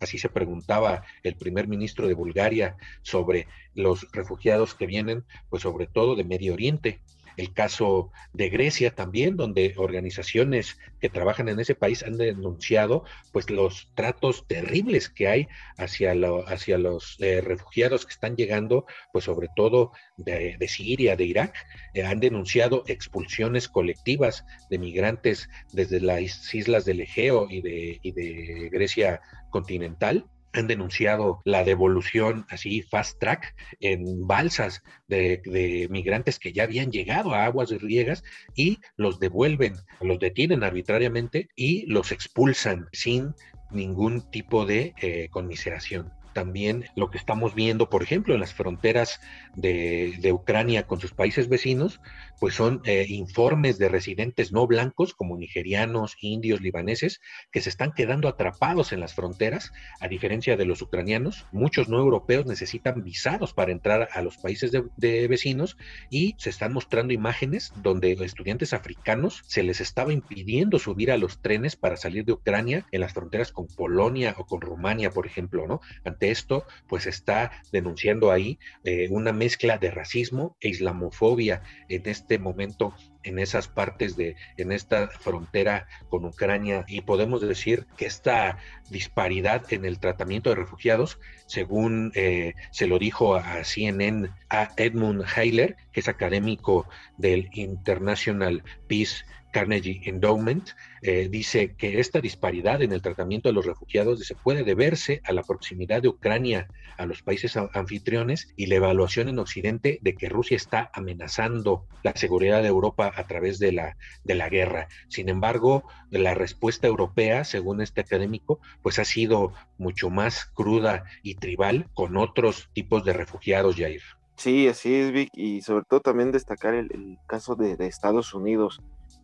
Así 0.00 0.18
se 0.18 0.28
preguntaba 0.28 1.04
el 1.22 1.36
primer 1.36 1.68
ministro 1.68 2.08
de 2.08 2.14
Bulgaria 2.14 2.76
sobre 3.02 3.46
los 3.74 4.10
refugiados 4.12 4.74
que 4.74 4.86
vienen, 4.86 5.24
pues 5.48 5.62
sobre 5.62 5.86
todo 5.86 6.16
de 6.16 6.24
Medio 6.24 6.54
Oriente 6.54 7.00
el 7.36 7.52
caso 7.52 8.10
de 8.32 8.48
Grecia 8.48 8.94
también, 8.94 9.36
donde 9.36 9.74
organizaciones 9.76 10.78
que 11.00 11.08
trabajan 11.08 11.48
en 11.48 11.60
ese 11.60 11.74
país 11.74 12.02
han 12.02 12.16
denunciado 12.16 13.04
pues 13.32 13.50
los 13.50 13.90
tratos 13.94 14.46
terribles 14.46 15.08
que 15.08 15.28
hay 15.28 15.48
hacia, 15.76 16.14
hacia 16.46 16.78
los 16.78 17.16
eh, 17.20 17.40
refugiados 17.40 18.06
que 18.06 18.12
están 18.12 18.36
llegando, 18.36 18.86
pues 19.12 19.24
sobre 19.24 19.48
todo 19.54 19.92
de, 20.16 20.56
Siria, 20.68 21.16
de 21.16 21.24
Irak, 21.24 21.54
eh, 21.94 22.04
han 22.04 22.20
denunciado 22.20 22.84
expulsiones 22.86 23.68
colectivas 23.68 24.44
de 24.70 24.78
migrantes 24.78 25.48
desde 25.72 26.00
las 26.00 26.54
islas 26.54 26.84
del 26.84 27.00
Egeo 27.00 27.48
y 27.50 27.60
de 27.60 28.68
Grecia 28.70 29.20
continental 29.50 30.26
han 30.52 30.66
denunciado 30.66 31.40
la 31.44 31.64
devolución 31.64 32.46
así 32.48 32.82
fast 32.82 33.18
track 33.18 33.54
en 33.80 34.26
balsas 34.26 34.82
de, 35.08 35.88
migrantes 35.90 36.38
que 36.38 36.52
ya 36.52 36.64
habían 36.64 36.90
llegado 36.90 37.34
a 37.34 37.44
aguas 37.44 37.72
griegas 37.72 38.22
y 38.54 38.78
los 38.96 39.18
devuelven, 39.18 39.74
los 40.00 40.18
detienen 40.18 40.62
arbitrariamente 40.62 41.48
y 41.56 41.86
los 41.86 42.12
expulsan 42.12 42.88
sin 42.92 43.34
ningún 43.70 44.30
tipo 44.30 44.66
de 44.66 44.94
eh, 45.00 45.28
conmiseración. 45.30 46.12
También 46.32 46.86
lo 46.96 47.10
que 47.10 47.18
estamos 47.18 47.54
viendo, 47.54 47.90
por 47.90 48.02
ejemplo, 48.02 48.34
en 48.34 48.40
las 48.40 48.54
fronteras 48.54 49.20
de, 49.54 50.32
Ucrania 50.32 50.86
con 50.86 50.98
sus 51.00 51.12
países 51.12 51.48
vecinos, 51.48 52.00
pues 52.42 52.56
son 52.56 52.80
eh, 52.86 53.06
informes 53.08 53.78
de 53.78 53.88
residentes 53.88 54.50
no 54.50 54.66
blancos 54.66 55.14
como 55.14 55.36
nigerianos, 55.36 56.16
indios, 56.20 56.60
libaneses, 56.60 57.20
que 57.52 57.60
se 57.60 57.68
están 57.68 57.92
quedando 57.92 58.26
atrapados 58.26 58.92
en 58.92 58.98
las 58.98 59.14
fronteras, 59.14 59.72
a 60.00 60.08
diferencia 60.08 60.56
de 60.56 60.64
los 60.64 60.82
ucranianos. 60.82 61.46
Muchos 61.52 61.88
no 61.88 62.00
europeos 62.00 62.44
necesitan 62.44 63.04
visados 63.04 63.54
para 63.54 63.70
entrar 63.70 64.08
a 64.12 64.22
los 64.22 64.38
países 64.38 64.72
de, 64.72 65.28
vecinos 65.28 65.76
y 66.10 66.34
se 66.36 66.50
están 66.50 66.72
mostrando 66.72 67.12
imágenes 67.12 67.72
donde 67.76 68.10
estudiantes 68.10 68.72
africanos 68.72 69.44
se 69.46 69.62
les 69.62 69.80
estaba 69.80 70.12
impidiendo 70.12 70.80
subir 70.80 71.12
a 71.12 71.18
los 71.18 71.42
trenes 71.42 71.76
para 71.76 71.96
salir 71.96 72.24
de 72.24 72.32
Ucrania 72.32 72.88
en 72.90 73.02
las 73.02 73.12
fronteras 73.12 73.52
con 73.52 73.68
Polonia 73.68 74.34
o 74.36 74.46
con 74.46 74.60
Rumania, 74.60 75.12
por 75.12 75.26
ejemplo, 75.26 75.68
¿no? 75.68 75.80
esto, 76.18 76.66
pues 76.88 77.06
está 77.06 77.52
denunciando 77.70 78.32
ahí 78.32 78.58
eh, 78.82 79.06
una 79.10 79.32
mezcla 79.32 79.78
de 79.78 79.92
racismo 79.92 80.56
e 80.60 80.70
islamofobia 80.70 81.62
en 81.88 82.02
este 82.06 82.31
momento 82.38 82.94
en 83.22 83.38
esas 83.38 83.68
partes 83.68 84.16
de, 84.16 84.36
en 84.56 84.72
esta 84.72 85.08
frontera 85.08 85.86
con 86.08 86.24
Ucrania 86.24 86.84
y 86.88 87.02
podemos 87.02 87.40
decir 87.40 87.86
que 87.96 88.06
esta 88.06 88.58
disparidad 88.90 89.72
en 89.72 89.84
el 89.84 89.98
tratamiento 89.98 90.50
de 90.50 90.56
refugiados, 90.56 91.18
según 91.46 92.12
eh, 92.14 92.54
se 92.70 92.86
lo 92.86 92.98
dijo 92.98 93.36
a 93.36 93.64
CNN 93.64 94.30
a 94.50 94.70
Edmund 94.76 95.24
Heiler, 95.36 95.76
que 95.92 96.00
es 96.00 96.08
académico 96.08 96.88
del 97.16 97.48
International 97.52 98.62
Peace 98.88 99.24
Carnegie 99.52 100.00
Endowment, 100.04 100.70
eh, 101.02 101.28
dice 101.30 101.74
que 101.76 102.00
esta 102.00 102.20
disparidad 102.20 102.82
en 102.82 102.92
el 102.92 103.02
tratamiento 103.02 103.48
de 103.48 103.52
los 103.52 103.66
refugiados 103.66 104.18
se 104.26 104.34
puede 104.34 104.64
deberse 104.64 105.20
a 105.24 105.32
la 105.32 105.42
proximidad 105.42 106.02
de 106.02 106.08
Ucrania 106.08 106.68
a 106.96 107.06
los 107.06 107.22
países 107.22 107.56
anfitriones 107.56 108.52
y 108.56 108.66
la 108.66 108.76
evaluación 108.76 109.28
en 109.28 109.38
Occidente 109.38 109.98
de 110.02 110.14
que 110.14 110.28
Rusia 110.28 110.56
está 110.56 110.90
amenazando 110.94 111.86
la 112.02 112.16
seguridad 112.16 112.62
de 112.62 112.68
Europa 112.68 113.12
a 113.14 113.26
través 113.26 113.58
de 113.58 113.72
la, 113.72 113.96
de 114.24 114.34
la 114.34 114.48
guerra. 114.48 114.88
Sin 115.08 115.28
embargo, 115.28 115.84
la 116.10 116.34
respuesta 116.34 116.86
europea, 116.86 117.44
según 117.44 117.80
este 117.80 118.00
académico, 118.00 118.60
pues 118.82 118.98
ha 118.98 119.04
sido 119.04 119.52
mucho 119.78 120.10
más 120.10 120.46
cruda 120.46 121.04
y 121.22 121.34
tribal 121.36 121.88
con 121.94 122.16
otros 122.16 122.70
tipos 122.72 123.04
de 123.04 123.12
refugiados, 123.12 123.76
Jair. 123.76 124.02
Sí, 124.36 124.66
así 124.66 124.94
es, 124.94 125.12
Vic, 125.12 125.30
y 125.34 125.62
sobre 125.62 125.84
todo 125.84 126.00
también 126.00 126.32
destacar 126.32 126.74
el, 126.74 127.18
caso 127.28 127.54
de, 127.54 127.76
Estados 127.86 128.34
Unidos, 128.34 128.80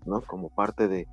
¿no? 0.07 0.21
Como 0.21 0.51
parte 0.51 0.89
de, 0.89 1.07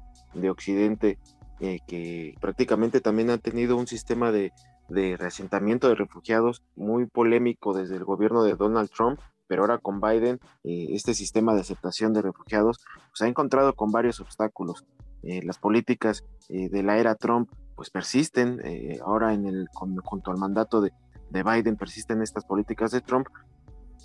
Occidente, 0.50 1.18
eh, 1.62 1.80
que 1.88 2.36
prácticamente 2.42 3.00
también 3.00 3.30
ha 3.30 3.38
tenido 3.38 3.77
un 3.77 3.88
sistema 3.88 4.32
de, 4.32 4.51
de 4.89 5.15
reasentamiento 5.15 5.88
de 5.88 5.96
refugiados 5.96 6.62
muy 6.75 7.06
polémico 7.06 7.74
desde 7.74 7.96
el 7.96 8.04
gobierno 8.04 8.44
de 8.44 8.56
Donald 8.56 8.89
Trump, 8.89 9.20
pero 9.48 9.62
ahora 9.62 9.77
con 9.77 10.01
Biden, 10.01 10.39
eh, 10.63 10.88
este 10.89 11.13
sistema 11.13 11.54
de 11.54 11.62
aceptación 11.62 12.12
de 12.12 12.22
refugiados 12.22 12.84
pues, 13.10 13.22
ha 13.22 13.27
encontrado 13.27 13.74
con 13.75 13.92
varios 13.92 14.20
obstáculos. 14.20 14.86
Eh, 15.24 15.42
las 15.44 15.58
políticas 15.58 16.24
de 16.50 16.84
la 16.84 16.98
era 16.98 17.15
Trump 17.15 17.50
pues 17.75 17.89
persisten, 17.89 18.62
ahora 19.04 19.34
en 19.34 19.48
el, 19.48 19.68
junto 19.74 20.32
al 20.32 20.38
mandato 20.38 20.80
de, 20.80 20.92
de 21.30 21.44
Biden 21.44 21.75
persisten 21.75 22.22
estas 22.22 22.46
políticas 22.46 22.92
de 22.92 23.01
Trump, 23.01 23.27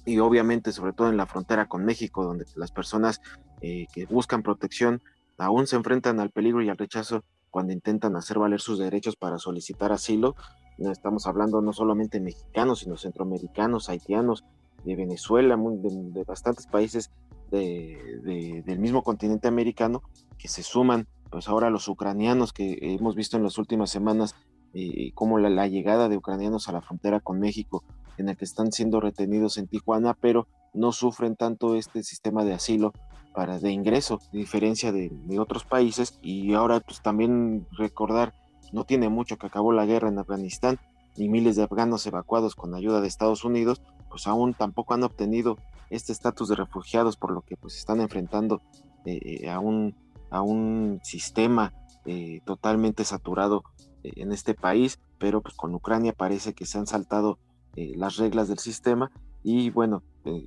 y 0.04 0.18
obviamente 0.18 0.72
sobre 0.72 0.92
todo 0.92 1.08
en 1.08 1.16
la 1.16 1.26
frontera 1.26 1.66
con 1.66 1.84
México, 1.84 2.24
donde 2.24 2.46
las 2.56 2.72
personas 2.72 3.20
eh, 3.60 3.86
que 3.92 4.06
buscan 4.06 4.42
protección 4.42 5.02
aún 5.38 5.66
se 5.66 5.76
enfrentan 5.76 6.20
al 6.20 6.30
peligro 6.30 6.62
y 6.62 6.68
al 6.68 6.76
rechazo 6.76 7.24
cuando 7.50 7.72
intentan 7.72 8.16
hacer 8.16 8.38
valer 8.38 8.60
sus 8.60 8.78
derechos 8.78 9.16
para 9.16 9.38
solicitar 9.38 9.92
asilo. 9.92 10.36
Estamos 10.78 11.26
hablando 11.26 11.60
no 11.60 11.72
solamente 11.72 12.20
mexicanos, 12.20 12.80
sino 12.80 12.96
centroamericanos, 12.96 13.88
haitianos, 13.88 14.44
de 14.84 14.96
Venezuela, 14.96 15.56
de, 15.56 16.24
bastantes 16.24 16.66
países 16.66 17.10
del 17.50 18.78
mismo 18.78 19.02
continente 19.02 19.48
americano 19.48 20.02
que 20.38 20.48
se 20.48 20.62
suman, 20.62 21.06
pues 21.30 21.48
ahora 21.48 21.68
los 21.68 21.88
ucranianos 21.88 22.52
que 22.52 22.78
hemos 22.80 23.14
visto 23.14 23.36
en 23.36 23.42
las 23.42 23.58
últimas 23.58 23.90
semanas, 23.90 24.36
eh, 24.72 25.12
como 25.14 25.38
la 25.38 25.66
llegada 25.66 26.08
de 26.08 26.16
ucranianos 26.16 26.68
a 26.68 26.72
la 26.72 26.80
frontera 26.80 27.20
con 27.20 27.40
México, 27.40 27.84
en 28.16 28.28
el 28.28 28.36
que 28.36 28.44
están 28.44 28.72
siendo 28.72 29.00
retenidos 29.00 29.58
en 29.58 29.66
Tijuana, 29.66 30.14
pero 30.14 30.46
no 30.72 30.92
sufren 30.92 31.36
tanto 31.36 31.74
este 31.74 32.02
sistema 32.02 32.44
de 32.44 32.54
asilo 32.54 32.92
para 33.34 33.58
de 33.58 33.70
ingreso, 33.70 34.20
a 34.32 34.36
diferencia 34.36 34.92
de, 34.92 35.10
otros 35.38 35.64
países. 35.64 36.18
Y 36.22 36.54
ahora 36.54 36.80
pues 36.80 37.00
también 37.02 37.66
recordar, 37.72 38.34
no 38.72 38.84
tiene 38.84 39.08
mucho 39.08 39.36
que 39.38 39.46
acabó 39.46 39.72
la 39.72 39.86
guerra 39.86 40.08
en 40.08 40.18
Afganistán 40.18 40.78
y 41.16 41.28
miles 41.28 41.56
de 41.56 41.64
afganos 41.64 42.06
evacuados 42.06 42.54
con 42.54 42.74
ayuda 42.74 43.00
de 43.00 43.08
Estados 43.08 43.44
Unidos, 43.44 43.82
pues 44.08 44.26
aún 44.26 44.54
tampoco 44.54 44.94
han 44.94 45.02
obtenido 45.02 45.56
este 45.90 46.12
estatus 46.12 46.48
de 46.48 46.56
refugiados, 46.56 47.16
por 47.16 47.32
lo 47.32 47.42
que 47.42 47.56
pues 47.56 47.76
están 47.76 48.00
enfrentando 48.00 48.60
eh, 49.04 49.40
eh, 49.42 49.50
a, 49.50 49.58
un, 49.58 49.94
a 50.30 50.40
un 50.40 51.00
sistema 51.02 51.72
eh, 52.06 52.40
totalmente 52.44 53.04
saturado 53.04 53.64
en 54.02 54.32
este 54.32 54.54
país, 54.54 54.98
pero 55.18 55.42
pues 55.42 55.54
con 55.54 55.74
Ucrania 55.74 56.14
parece 56.14 56.54
que 56.54 56.64
se 56.64 56.78
han 56.78 56.86
saltado 56.86 57.38
las 57.76 58.16
reglas 58.16 58.48
del 58.48 58.58
sistema 58.58 59.12
y 59.44 59.70
bueno, 59.70 60.02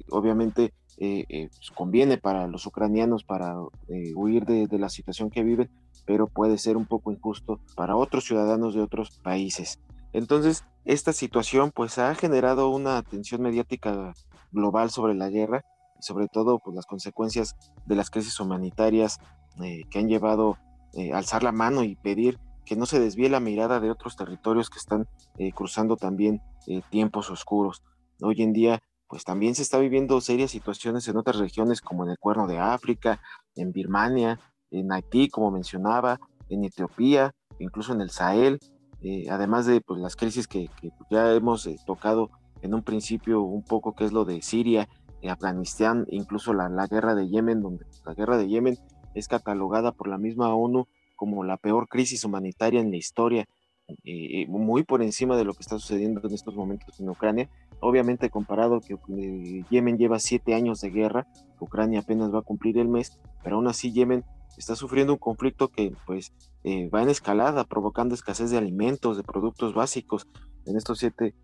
obviamente 0.09 0.73
eh, 0.97 1.49
pues, 1.49 1.71
conviene 1.71 2.17
para 2.17 2.47
los 2.47 2.65
ucranianos 2.65 3.23
para 3.23 3.55
huir 4.15 4.45
de, 4.45 4.67
la 4.77 4.89
situación 4.89 5.29
que 5.29 5.43
viven, 5.43 5.69
pero 6.05 6.27
puede 6.27 6.57
ser 6.57 6.77
un 6.77 6.85
poco 6.85 7.11
injusto 7.11 7.59
para 7.75 7.95
otros 7.95 8.25
ciudadanos 8.25 8.75
de 8.75 8.81
otros 8.81 9.19
países. 9.23 9.79
Entonces, 10.11 10.63
esta 10.85 11.13
situación 11.13 11.71
pues 11.71 11.97
ha 11.97 12.13
generado 12.15 12.69
una 12.69 12.97
atención 12.97 13.41
mediática 13.41 14.13
global 14.51 14.89
sobre 14.91 15.15
la 15.15 15.29
guerra 15.29 15.63
sobre 15.99 16.27
todo 16.27 16.59
pues, 16.59 16.75
las 16.75 16.85
consecuencias 16.85 17.55
de 17.85 17.95
las 17.95 18.09
crisis 18.09 18.37
humanitarias 18.39 19.19
que 19.89 19.99
han 19.99 20.09
llevado 20.09 20.57
a 21.13 21.17
alzar 21.17 21.43
la 21.43 21.53
mano 21.53 21.83
y 21.83 21.95
pedir 21.95 22.39
que 22.65 22.75
no 22.75 22.85
se 22.85 22.99
desvíe 22.99 23.29
la 23.29 23.39
mirada 23.39 23.79
de 23.79 23.89
otros 23.89 24.17
territorios 24.17 24.69
que 24.69 24.79
están 24.79 25.07
cruzando 25.55 25.95
también 25.95 26.41
eh, 26.67 26.81
tiempos 26.89 27.29
oscuros. 27.29 27.83
Hoy 28.21 28.41
en 28.41 28.53
día, 28.53 28.81
pues 29.13 29.25
también 29.25 29.53
se 29.53 29.61
está 29.61 29.77
viviendo 29.77 30.19
serias 30.21 30.49
situaciones 30.49 31.07
en 31.07 31.17
otras 31.17 31.37
regiones 31.37 31.81
como 31.81 32.03
en 32.03 32.09
el 32.09 32.17
Cuerno 32.17 32.47
de 32.47 32.57
África, 32.57 33.21
en 33.55 33.71
Birmania, 33.71 34.39
en 34.71 34.91
Haití, 34.91 35.29
como 35.29 35.51
mencionaba, 35.51 36.19
en 36.49 36.63
Etiopía, 36.63 37.35
incluso 37.59 37.93
en 37.93 38.01
el 38.01 38.09
Sahel, 38.09 38.59
eh, 39.03 39.25
además 39.29 39.67
de 39.67 39.81
pues, 39.81 40.01
las 40.01 40.15
crisis 40.15 40.47
que, 40.47 40.67
ya 41.11 41.31
hemos 41.31 41.67
eh, 41.67 41.77
tocado 41.85 42.31
en 42.63 42.73
un 42.73 42.81
principio 42.81 43.43
un 43.43 43.63
poco, 43.63 43.93
que 43.93 44.03
es 44.03 44.13
lo 44.13 44.25
de 44.25 44.41
Siria, 44.41 44.89
Afganistán, 45.29 46.07
incluso 46.09 46.51
la, 46.55 46.67
la 46.67 46.87
guerra 46.87 47.13
de 47.13 47.29
Yemen, 47.29 47.61
donde 47.61 47.85
la 48.07 48.15
guerra 48.15 48.37
de 48.37 48.47
Yemen 48.47 48.79
es 49.13 49.27
catalogada 49.27 49.91
por 49.91 50.07
la 50.07 50.17
misma 50.17 50.55
ONU 50.55 50.87
como 51.15 51.43
la 51.43 51.57
peor 51.57 51.87
crisis 51.87 52.25
humanitaria 52.25 52.81
en 52.81 52.89
la 52.89 52.97
historia 52.97 53.47
eh, 54.05 54.47
muy 54.47 54.83
por 54.83 55.01
encima 55.03 55.35
de 55.35 55.43
lo 55.43 55.53
que 55.53 55.61
está 55.61 55.77
sucediendo 55.77 56.21
en 56.23 56.33
estos 56.33 56.55
momentos 56.55 56.99
en 56.99 57.09
Ucrania. 57.09 57.49
Obviamente 57.83 58.29
comparado 58.29 58.79
que 58.79 58.93
eh, 58.93 59.65
Yemen 59.69 59.97
lleva 59.97 60.17
siete 60.19 60.53
años 60.55 60.79
de 60.79 60.89
guerra, 60.89 61.27
Ucrania 61.59 61.99
apenas 61.99 62.33
va 62.33 62.39
a 62.39 62.43
cumplir 62.43 62.77
el 62.77 62.87
mes, 62.87 63.19
pero 63.43 63.57
aún 63.57 63.67
así 63.67 63.91
Yemen 63.91 64.23
está 64.57 64.75
sufriendo 64.75 65.11
un 65.11 65.19
conflicto 65.19 65.67
que 65.67 65.93
pues 66.05 66.31
eh, 66.63 66.89
va 66.89 67.01
en 67.01 67.09
escalada, 67.09 67.65
provocando 67.65 68.15
escasez 68.15 68.51
de 68.51 68.57
alimentos, 68.57 69.17
de 69.17 69.23
productos 69.23 69.73
básicos 69.73 70.27
en 70.65 70.77
estos 70.77 70.99
siete 70.99 71.35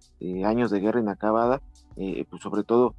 años 0.45 0.71
de 0.71 0.79
guerra 0.79 1.01
inacabada. 1.01 1.61
pues 1.95 2.41
sobre 2.41 2.63
todo, 2.63 2.95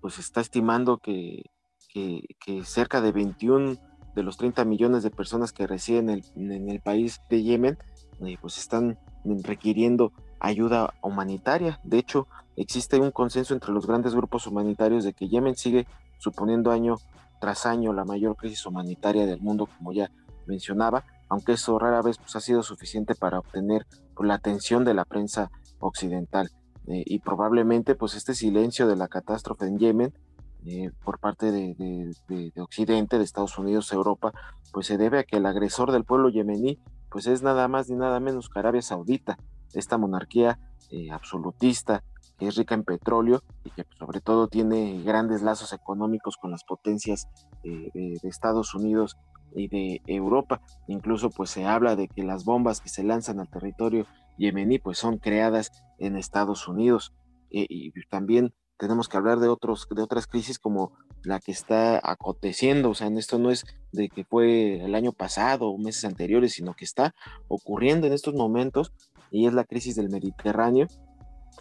pues 0.00 0.18
está 0.18 0.40
estimando 0.40 0.98
que, 0.98 1.44
que, 1.92 2.64
cerca 2.64 3.00
de 3.00 3.12
21 3.12 3.76
de 4.16 4.22
los 4.24 4.36
30 4.38 4.64
millones 4.64 5.04
de 5.04 5.10
personas 5.10 5.52
que 5.52 5.68
residen 5.68 6.10
en 6.10 6.68
el 6.68 6.80
país 6.80 7.20
de 7.30 7.44
Yemen 7.44 7.78
pues 8.40 8.58
están 8.58 8.98
requiriendo 9.24 10.12
ayuda 10.40 10.94
humanitaria. 11.02 11.80
De 11.84 11.98
hecho, 11.98 12.26
existe 12.56 12.98
un 12.98 13.10
consenso 13.10 13.54
entre 13.54 13.72
los 13.72 13.86
grandes 13.86 14.14
grupos 14.14 14.46
humanitarios 14.46 15.04
de 15.04 15.12
que 15.12 15.28
Yemen 15.28 15.56
sigue 15.56 15.86
suponiendo 16.18 16.70
año 16.70 16.96
tras 17.40 17.66
año 17.66 17.92
la 17.92 18.04
mayor 18.04 18.36
crisis 18.36 18.66
humanitaria 18.66 19.26
del 19.26 19.40
mundo, 19.40 19.66
como 19.78 19.92
ya 19.92 20.10
mencionaba, 20.46 21.04
aunque 21.28 21.52
eso 21.52 21.78
rara 21.78 22.02
vez 22.02 22.18
pues, 22.18 22.34
ha 22.36 22.40
sido 22.40 22.62
suficiente 22.62 23.14
para 23.14 23.38
obtener 23.38 23.86
pues, 24.14 24.26
la 24.26 24.34
atención 24.34 24.84
de 24.84 24.94
la 24.94 25.04
prensa 25.04 25.50
occidental. 25.78 26.50
Eh, 26.86 27.04
y 27.06 27.18
probablemente 27.20 27.94
pues 27.94 28.14
este 28.14 28.34
silencio 28.34 28.88
de 28.88 28.96
la 28.96 29.06
catástrofe 29.06 29.66
en 29.66 29.78
Yemen 29.78 30.12
eh, 30.66 30.90
por 31.04 31.18
parte 31.18 31.52
de, 31.52 31.74
de, 32.28 32.52
Occidente, 32.60 33.16
de 33.16 33.24
Estados 33.24 33.58
Unidos, 33.58 33.92
Europa, 33.92 34.32
pues 34.72 34.86
se 34.86 34.98
debe 34.98 35.20
a 35.20 35.24
que 35.24 35.36
el 35.36 35.46
agresor 35.46 35.92
del 35.92 36.04
pueblo 36.04 36.28
yemení 36.28 36.78
pues 37.10 37.26
es 37.26 37.42
nada 37.42 37.66
más 37.68 37.88
ni 37.88 37.96
nada 37.96 38.20
menos 38.20 38.48
que 38.48 38.58
Arabia 38.58 38.82
Saudita, 38.82 39.38
esta 39.74 39.98
monarquía 39.98 40.58
eh, 40.90 41.10
absolutista 41.10 42.02
que 42.40 42.48
es 42.48 42.56
rica 42.56 42.74
en 42.74 42.84
petróleo 42.84 43.42
y 43.64 43.70
que 43.70 43.84
pues, 43.84 43.98
sobre 43.98 44.20
todo 44.20 44.48
tiene 44.48 45.02
grandes 45.02 45.42
lazos 45.42 45.74
económicos 45.74 46.38
con 46.38 46.50
las 46.50 46.64
potencias 46.64 47.28
eh, 47.64 47.90
de, 47.92 48.18
Estados 48.28 48.74
Unidos 48.74 49.18
y 49.54 49.68
de 49.68 50.00
Europa. 50.06 50.62
Incluso 50.88 51.28
pues 51.30 51.50
se 51.50 51.66
habla 51.66 51.96
de 51.96 52.08
que 52.08 52.22
las 52.22 52.44
bombas 52.44 52.80
que 52.80 52.88
se 52.88 53.04
lanzan 53.04 53.40
al 53.40 53.50
territorio 53.50 54.06
yemení 54.38 54.78
pues 54.78 54.96
son 54.96 55.18
creadas 55.18 55.70
en 55.98 56.16
Estados 56.16 56.66
Unidos. 56.66 57.12
Eh, 57.50 57.66
y 57.68 57.92
también 58.08 58.54
tenemos 58.78 59.08
que 59.08 59.18
hablar 59.18 59.38
de, 59.38 59.48
otros, 59.48 59.86
de 59.94 60.00
otras 60.02 60.26
crisis 60.26 60.58
como 60.58 60.92
la 61.22 61.38
que 61.38 61.52
está 61.52 62.00
aconteciendo, 62.02 62.88
o 62.88 62.94
sea, 62.94 63.08
en 63.08 63.18
esto 63.18 63.38
no 63.38 63.50
es 63.50 63.66
de 63.92 64.08
que 64.08 64.24
fue 64.24 64.82
el 64.82 64.94
año 64.94 65.12
pasado 65.12 65.68
o 65.68 65.76
meses 65.76 66.06
anteriores, 66.06 66.54
sino 66.54 66.72
que 66.72 66.86
está 66.86 67.14
ocurriendo 67.48 68.06
en 68.06 68.14
estos 68.14 68.32
momentos 68.32 68.94
y 69.30 69.46
es 69.46 69.52
la 69.52 69.64
crisis 69.64 69.96
del 69.96 70.10
Mediterráneo, 70.10 70.86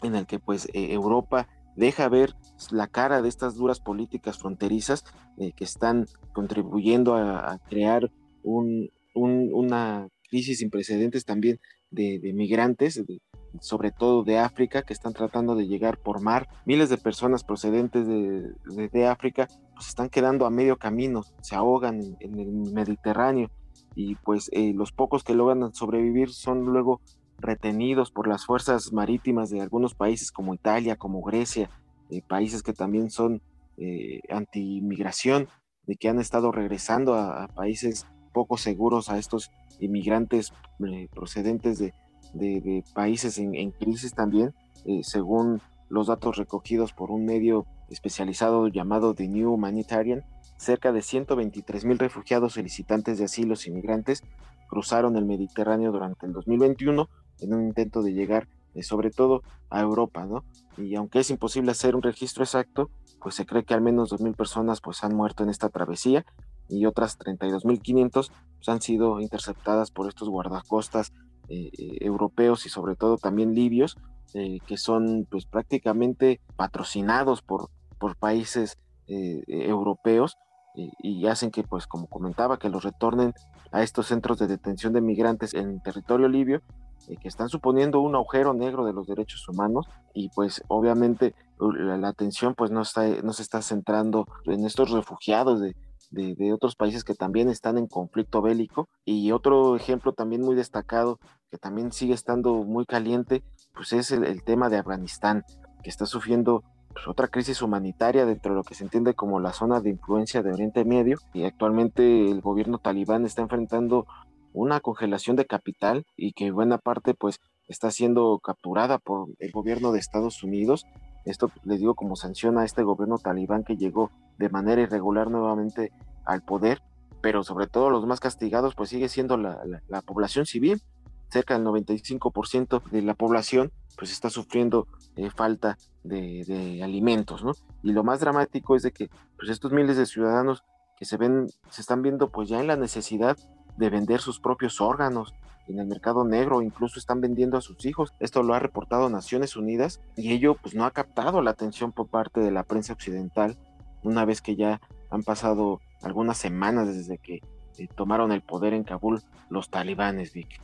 en 0.01 0.15
el 0.15 0.25
que 0.25 0.39
pues 0.39 0.67
e, 0.73 0.93
Europa 0.93 1.47
deja 1.75 2.09
ver 2.09 2.35
la 2.71 2.87
cara 2.87 3.21
de 3.21 3.29
estas 3.29 3.55
duras 3.55 3.79
políticas 3.79 4.37
fronterizas 4.37 5.05
eh, 5.37 5.53
que 5.53 5.63
están 5.63 6.05
contribuyendo 6.33 7.15
a, 7.15 7.59
crear 7.69 8.11
una 8.43 10.09
crisis 10.29 10.59
sin 10.59 10.69
precedentes 10.69 11.25
también 11.25 11.59
de, 11.91 12.19
de 12.19 12.33
migrantes, 12.33 12.95
de, 13.05 13.21
sobre 13.59 13.91
todo 13.91 14.23
de 14.23 14.37
África, 14.37 14.83
que 14.83 14.93
están 14.93 15.13
tratando 15.13 15.55
de 15.55 15.67
llegar 15.67 15.97
por 15.97 16.21
mar. 16.21 16.47
Miles 16.65 16.89
de 16.89 16.97
personas 16.97 17.43
procedentes 17.43 18.07
de, 18.07 19.07
África 19.07 19.47
pues 19.73 19.87
están 19.87 20.09
quedando 20.09 20.45
a 20.45 20.49
medio 20.49 20.77
camino, 20.77 21.23
se 21.41 21.55
ahogan 21.55 22.01
en, 22.19 22.39
el 22.39 22.51
Mediterráneo 22.73 23.49
y 23.95 24.15
pues 24.15 24.49
eh, 24.51 24.73
los 24.73 24.91
pocos 24.91 25.23
que 25.23 25.33
logran 25.33 25.73
sobrevivir 25.73 26.29
son 26.29 26.65
luego 26.65 27.01
retenidos 27.41 28.11
por 28.11 28.27
las 28.27 28.45
fuerzas 28.45 28.91
marítimas 28.93 29.49
de 29.49 29.61
algunos 29.61 29.95
países 29.95 30.31
como 30.31 30.53
Italia, 30.53 30.95
como 30.95 31.21
Grecia, 31.21 31.69
eh, 32.09 32.21
países 32.27 32.63
que 32.63 32.73
también 32.73 33.09
son 33.09 33.41
eh, 33.81 34.19
anti-inmigración 34.29 35.47
de 35.87 35.95
que 35.95 36.09
han 36.09 36.19
estado 36.19 36.51
regresando 36.51 37.15
a, 37.15 37.47
países 37.47 38.05
poco 38.33 38.57
seguros 38.57 39.09
a 39.09 39.17
estos 39.17 39.51
inmigrantes 39.79 40.51
eh, 40.85 41.07
procedentes 41.13 41.79
de, 41.79 42.83
países 42.93 43.39
en, 43.39 43.71
crisis 43.71 44.13
también, 44.13 44.53
eh, 44.85 44.99
según 45.03 45.61
los 45.89 46.07
datos 46.07 46.35
recogidos 46.35 46.91
por 46.91 47.09
un 47.09 47.25
medio 47.25 47.65
especializado 47.89 48.67
llamado 48.67 49.15
The 49.15 49.29
New 49.29 49.53
Humanitarian, 49.53 50.25
cerca 50.57 50.91
de 50.91 51.01
123 51.01 51.85
mil 51.85 51.97
refugiados 51.97 52.53
solicitantes 52.53 53.17
de 53.17 53.25
asilos 53.25 53.65
inmigrantes 53.65 54.23
cruzaron 54.67 55.15
el 55.15 55.25
Mediterráneo 55.25 55.91
durante 55.91 56.25
el 56.25 56.33
2021 56.33 57.09
en 57.41 57.53
un 57.53 57.63
intento 57.63 58.01
de 58.01 58.13
llegar 58.13 58.47
eh, 58.75 58.83
sobre 58.83 59.09
todo 59.09 59.41
a 59.69 59.81
Europa, 59.81 60.25
¿no? 60.25 60.43
Y 60.77 60.95
aunque 60.95 61.19
es 61.19 61.29
imposible 61.31 61.71
hacer 61.71 61.95
un 61.95 62.03
registro 62.03 62.43
exacto, 62.43 62.89
pues 63.19 63.35
se 63.35 63.45
cree 63.45 63.63
que 63.63 63.73
al 63.73 63.81
menos 63.81 64.11
2.000 64.11 64.35
personas 64.35 64.79
pues 64.79 65.03
han 65.03 65.15
muerto 65.15 65.43
en 65.43 65.49
esta 65.49 65.69
travesía 65.69 66.23
y 66.69 66.85
otras 66.85 67.17
32.500 67.17 68.11
pues, 68.11 68.29
han 68.67 68.81
sido 68.81 69.19
interceptadas 69.21 69.89
por 69.89 70.07
estos 70.07 70.29
guardacostas 70.29 71.11
eh, 71.49 71.71
eh, 71.77 71.97
europeos 72.01 72.65
y 72.67 72.69
sobre 72.69 72.95
todo 72.95 73.17
también 73.17 73.55
libios, 73.55 73.97
que 74.31 74.77
son 74.77 75.25
pues 75.27 75.47
prácticamente 75.47 76.39
patrocinados 76.55 77.41
por, 77.41 77.71
por 77.97 78.15
países 78.15 78.77
europeos 79.07 80.37
y, 80.75 80.91
y, 81.01 81.25
hacen 81.25 81.49
que 81.49 81.63
pues 81.63 81.87
como 81.87 82.05
comentaba 82.05 82.59
que 82.59 82.69
los 82.69 82.83
retornen 82.83 83.33
a 83.71 83.81
estos 83.81 84.05
centros 84.05 84.37
de 84.37 84.45
detención 84.45 84.93
de 84.93 85.01
migrantes 85.01 85.55
en 85.55 85.81
territorio 85.81 86.27
libio 86.27 86.61
eh, 87.09 87.17
que 87.21 87.27
están 87.27 87.49
suponiendo 87.49 87.99
un 88.01 88.15
agujero 88.15 88.53
negro 88.53 88.85
de 88.85 88.93
los 88.93 89.07
derechos 89.07 89.47
humanos 89.49 89.87
y 90.13 90.29
pues 90.29 90.63
obviamente 90.67 91.35
la, 91.59 92.07
atención 92.07 92.55
pues 92.55 92.71
no, 92.71 92.81
está, 92.81 93.05
no 93.23 93.33
se 93.33 93.41
está 93.41 93.61
centrando 93.61 94.27
en 94.45 94.65
estos 94.65 94.91
refugiados 94.91 95.59
de, 95.59 95.75
de, 96.11 96.53
otros 96.53 96.75
países 96.75 97.03
que 97.03 97.13
también 97.13 97.49
están 97.49 97.77
en 97.77 97.87
conflicto 97.87 98.41
bélico. 98.41 98.89
Y 99.05 99.31
otro 99.31 99.75
ejemplo 99.75 100.13
también 100.13 100.41
muy 100.41 100.55
destacado, 100.55 101.19
que 101.51 101.57
también 101.57 101.91
sigue 101.91 102.13
estando 102.13 102.53
muy 102.63 102.85
caliente, 102.85 103.43
pues 103.73 103.93
es 103.93 104.11
el, 104.11 104.43
tema 104.43 104.69
de 104.69 104.77
Afganistán, 104.77 105.43
que 105.83 105.89
está 105.89 106.05
sufriendo 106.05 106.63
pues, 106.93 107.07
otra 107.07 107.27
crisis 107.27 107.61
humanitaria 107.61 108.25
dentro 108.25 108.53
de 108.53 108.57
lo 108.57 108.63
que 108.63 108.75
se 108.75 108.83
entiende 108.83 109.13
como 109.13 109.39
la 109.39 109.53
zona 109.53 109.81
de 109.81 109.91
influencia 109.91 110.41
de 110.41 110.51
Oriente 110.51 110.85
Medio. 110.85 111.17
Y 111.33 111.43
actualmente 111.43 112.29
el 112.29 112.41
gobierno 112.41 112.79
talibán 112.79 113.25
está 113.25 113.41
enfrentando 113.41 114.05
una 114.53 114.79
congelación 114.79 115.35
de 115.35 115.45
capital 115.45 116.05
y 116.15 116.33
que 116.33 116.51
buena 116.51 116.77
parte 116.77 117.13
pues 117.13 117.39
está 117.67 117.91
siendo 117.91 118.39
capturada 118.39 118.97
por 118.97 119.29
el 119.39 119.51
gobierno 119.51 119.91
de 119.91 119.99
Estados 119.99 120.43
Unidos. 120.43 120.85
Esto 121.25 121.51
les 121.63 121.79
digo 121.79 121.95
como 121.95 122.15
sanción 122.15 122.57
a 122.57 122.65
este 122.65 122.83
gobierno 122.83 123.17
talibán 123.17 123.63
que 123.63 123.77
llegó 123.77 124.11
de 124.37 124.49
manera 124.49 124.81
irregular 124.81 125.29
nuevamente 125.29 125.91
al 126.25 126.41
poder, 126.41 126.81
pero 127.21 127.43
sobre 127.43 127.67
todo 127.67 127.89
los 127.89 128.05
más 128.05 128.19
castigados 128.19 128.75
pues 128.75 128.89
sigue 128.89 129.09
siendo 129.09 129.37
la, 129.37 130.01
población 130.05 130.45
civil. 130.45 130.81
Cerca 131.29 131.53
del 131.53 131.67
95% 131.67 132.81
de 132.89 133.01
la 133.03 133.13
población 133.13 133.71
pues 133.95 134.11
está 134.11 134.31
sufriendo 134.31 134.87
eh, 135.15 135.29
falta 135.29 135.77
de, 136.03 136.81
alimentos. 136.83 137.43
Y 137.83 137.91
lo 137.91 138.03
más 138.03 138.19
dramático 138.19 138.75
es 138.75 138.81
de 138.81 138.91
que 138.91 139.09
pues 139.37 139.49
estos 139.49 139.71
miles 139.71 139.97
de 139.97 140.07
ciudadanos 140.07 140.63
que 140.97 141.05
se 141.05 141.17
ven, 141.17 141.47
se 141.69 141.81
están 141.81 142.01
viendo 142.01 142.31
pues 142.31 142.49
ya 142.49 142.59
en 142.59 142.67
la 142.67 142.77
necesidad 142.77 143.37
de 143.79 143.89
vender 143.89 144.19
sus 144.19 144.39
propios 144.39 144.81
órganos 144.81 145.33
en 145.67 145.79
el 145.79 145.87
mercado 145.87 146.25
negro, 146.25 146.61
incluso 146.61 146.99
están 146.99 147.21
vendiendo 147.21 147.57
a 147.57 147.61
sus 147.61 147.85
hijos. 147.85 148.13
Esto 148.19 148.43
lo 148.43 148.53
ha 148.53 148.59
reportado 148.59 149.09
Naciones 149.09 149.55
Unidas 149.55 150.01
y 150.15 150.33
ello 150.33 150.55
pues 150.61 150.75
no 150.75 150.85
ha 150.85 150.91
captado 150.91 151.41
la 151.41 151.51
atención 151.51 151.91
por 151.91 152.07
parte 152.07 152.41
de 152.41 152.51
la 152.51 152.63
prensa 152.63 152.93
occidental 152.93 153.57
una 154.03 154.25
vez 154.25 154.41
que 154.41 154.55
ya 154.55 154.81
han 155.09 155.23
pasado 155.23 155.81
algunas 156.01 156.37
semanas 156.37 156.93
desde 156.93 157.17
que 157.17 157.41
eh, 157.77 157.87
tomaron 157.95 158.31
el 158.31 158.41
poder 158.41 158.73
en 158.73 158.83
Kabul 158.83 159.21
los 159.49 159.69
talibanes, 159.69 160.33
Vic. 160.33 160.59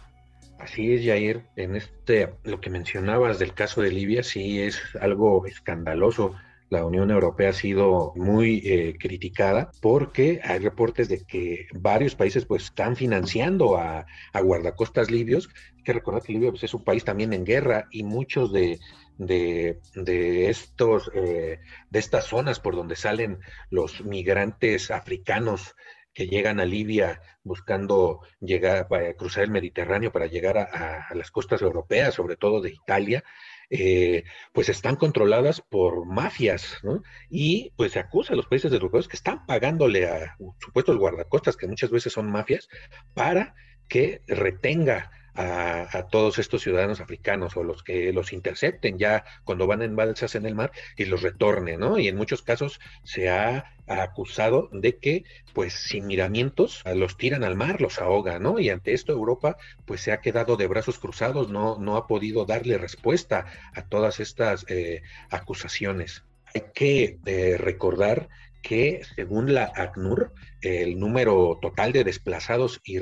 Así 0.59 0.93
es, 0.93 1.05
Jair. 1.05 1.43
En 1.55 1.75
este, 1.75 2.33
lo 2.43 2.59
que 2.61 2.69
mencionabas 2.69 3.39
del 3.39 3.53
caso 3.53 3.81
de 3.81 3.91
Libia, 3.91 4.23
sí 4.23 4.61
es 4.61 4.81
algo 4.99 5.45
escandaloso 5.45 6.35
la 6.69 6.85
Unión 6.85 7.11
Europea 7.11 7.49
ha 7.49 7.53
sido 7.53 8.13
muy 8.15 8.61
eh, 8.65 8.95
criticada 8.99 9.71
porque 9.81 10.41
hay 10.43 10.59
reportes 10.59 11.09
de 11.09 11.23
que 11.25 11.67
varios 11.73 12.15
países 12.15 12.45
pues 12.45 12.63
están 12.65 12.95
financiando 12.95 13.77
a, 13.77 14.05
guardacostas 14.33 15.11
libios. 15.11 15.49
Hay 15.77 15.83
que 15.83 15.93
recordar 15.93 16.23
que 16.23 16.33
Libia 16.33 16.49
pues, 16.49 16.63
es 16.63 16.73
un 16.73 16.83
país 16.83 17.03
también 17.03 17.33
en 17.33 17.45
guerra 17.45 17.87
y 17.91 18.03
muchos 18.03 18.51
de, 18.51 18.79
estos 20.49 21.11
eh, 21.13 21.59
de 21.89 21.99
estas 21.99 22.25
zonas 22.25 22.59
por 22.59 22.75
donde 22.75 22.95
salen 22.95 23.39
los 23.69 24.03
migrantes 24.03 24.91
africanos 24.91 25.75
que 26.15 26.27
llegan 26.27 26.59
a 26.59 26.65
Libia 26.65 27.21
buscando 27.43 28.21
llegar, 28.39 28.87
cruzar 29.17 29.43
el 29.43 29.51
Mediterráneo 29.51 30.11
para 30.11 30.27
llegar 30.27 30.57
a, 30.57 31.13
las 31.13 31.29
costas 31.29 31.61
europeas, 31.61 32.15
sobre 32.15 32.37
todo 32.37 32.61
de 32.61 32.71
Italia, 32.71 33.23
eh, 33.69 34.23
pues 34.53 34.69
están 34.69 34.95
controladas 34.95 35.61
por 35.61 36.05
mafias, 36.05 36.79
¿no? 36.83 37.01
Y 37.29 37.71
pues 37.75 37.93
se 37.93 37.99
acusa 37.99 38.33
a 38.33 38.35
los 38.35 38.47
países 38.47 38.71
desarrollados 38.71 39.07
que 39.07 39.17
están 39.17 39.45
pagándole 39.45 40.07
a 40.07 40.35
supuestos 40.59 40.97
guardacostas, 40.97 41.57
que 41.57 41.67
muchas 41.67 41.89
veces 41.89 42.13
son 42.13 42.31
mafias, 42.31 42.67
para 43.13 43.55
que 43.87 44.21
retenga 44.27 45.11
a, 45.35 46.07
todos 46.09 46.39
estos 46.39 46.61
ciudadanos 46.61 47.01
africanos 47.01 47.57
o 47.57 47.63
los 47.63 47.83
que 47.83 48.13
los 48.13 48.31
intercepten 48.33 48.97
ya 48.97 49.25
cuando 49.43 49.67
van 49.67 49.81
en 49.81 49.95
balsas 49.95 50.35
en 50.35 50.45
el 50.45 50.55
mar 50.55 50.71
y 50.95 51.05
los 51.05 51.21
retornen, 51.21 51.79
¿no? 51.79 51.99
Y 51.99 52.07
en 52.07 52.15
muchos 52.15 52.41
casos 52.41 52.79
se 53.03 53.29
ha 53.29 53.75
acusado 53.87 54.69
de 54.71 54.97
que, 54.97 55.25
pues, 55.53 55.73
sin 55.73 56.07
miramientos, 56.07 56.83
los 56.95 57.17
tiran 57.17 57.43
al 57.43 57.55
mar, 57.55 57.81
los 57.81 57.99
ahogan, 57.99 58.43
¿no? 58.43 58.59
Y 58.59 58.69
ante 58.69 58.93
esto 58.93 59.11
Europa, 59.11 59.57
pues, 59.85 60.01
se 60.01 60.11
ha 60.11 60.21
quedado 60.21 60.57
de 60.57 60.67
brazos 60.67 60.99
cruzados, 60.99 61.49
no, 61.49 61.77
no 61.77 61.97
ha 61.97 62.07
podido 62.07 62.45
darle 62.45 62.77
respuesta 62.77 63.45
a 63.73 63.83
todas 63.83 64.19
estas 64.19 64.65
eh, 64.69 65.01
acusaciones. 65.29 66.23
Hay 66.53 66.63
que 66.73 67.19
eh, 67.25 67.57
recordar 67.57 68.29
que 68.61 69.01
según 69.15 69.53
la 69.53 69.71
ACNUR, 69.75 70.33
el 70.61 70.99
número 70.99 71.59
total 71.61 71.91
de 71.91 72.03
desplazados 72.03 72.81
y, 72.83 72.97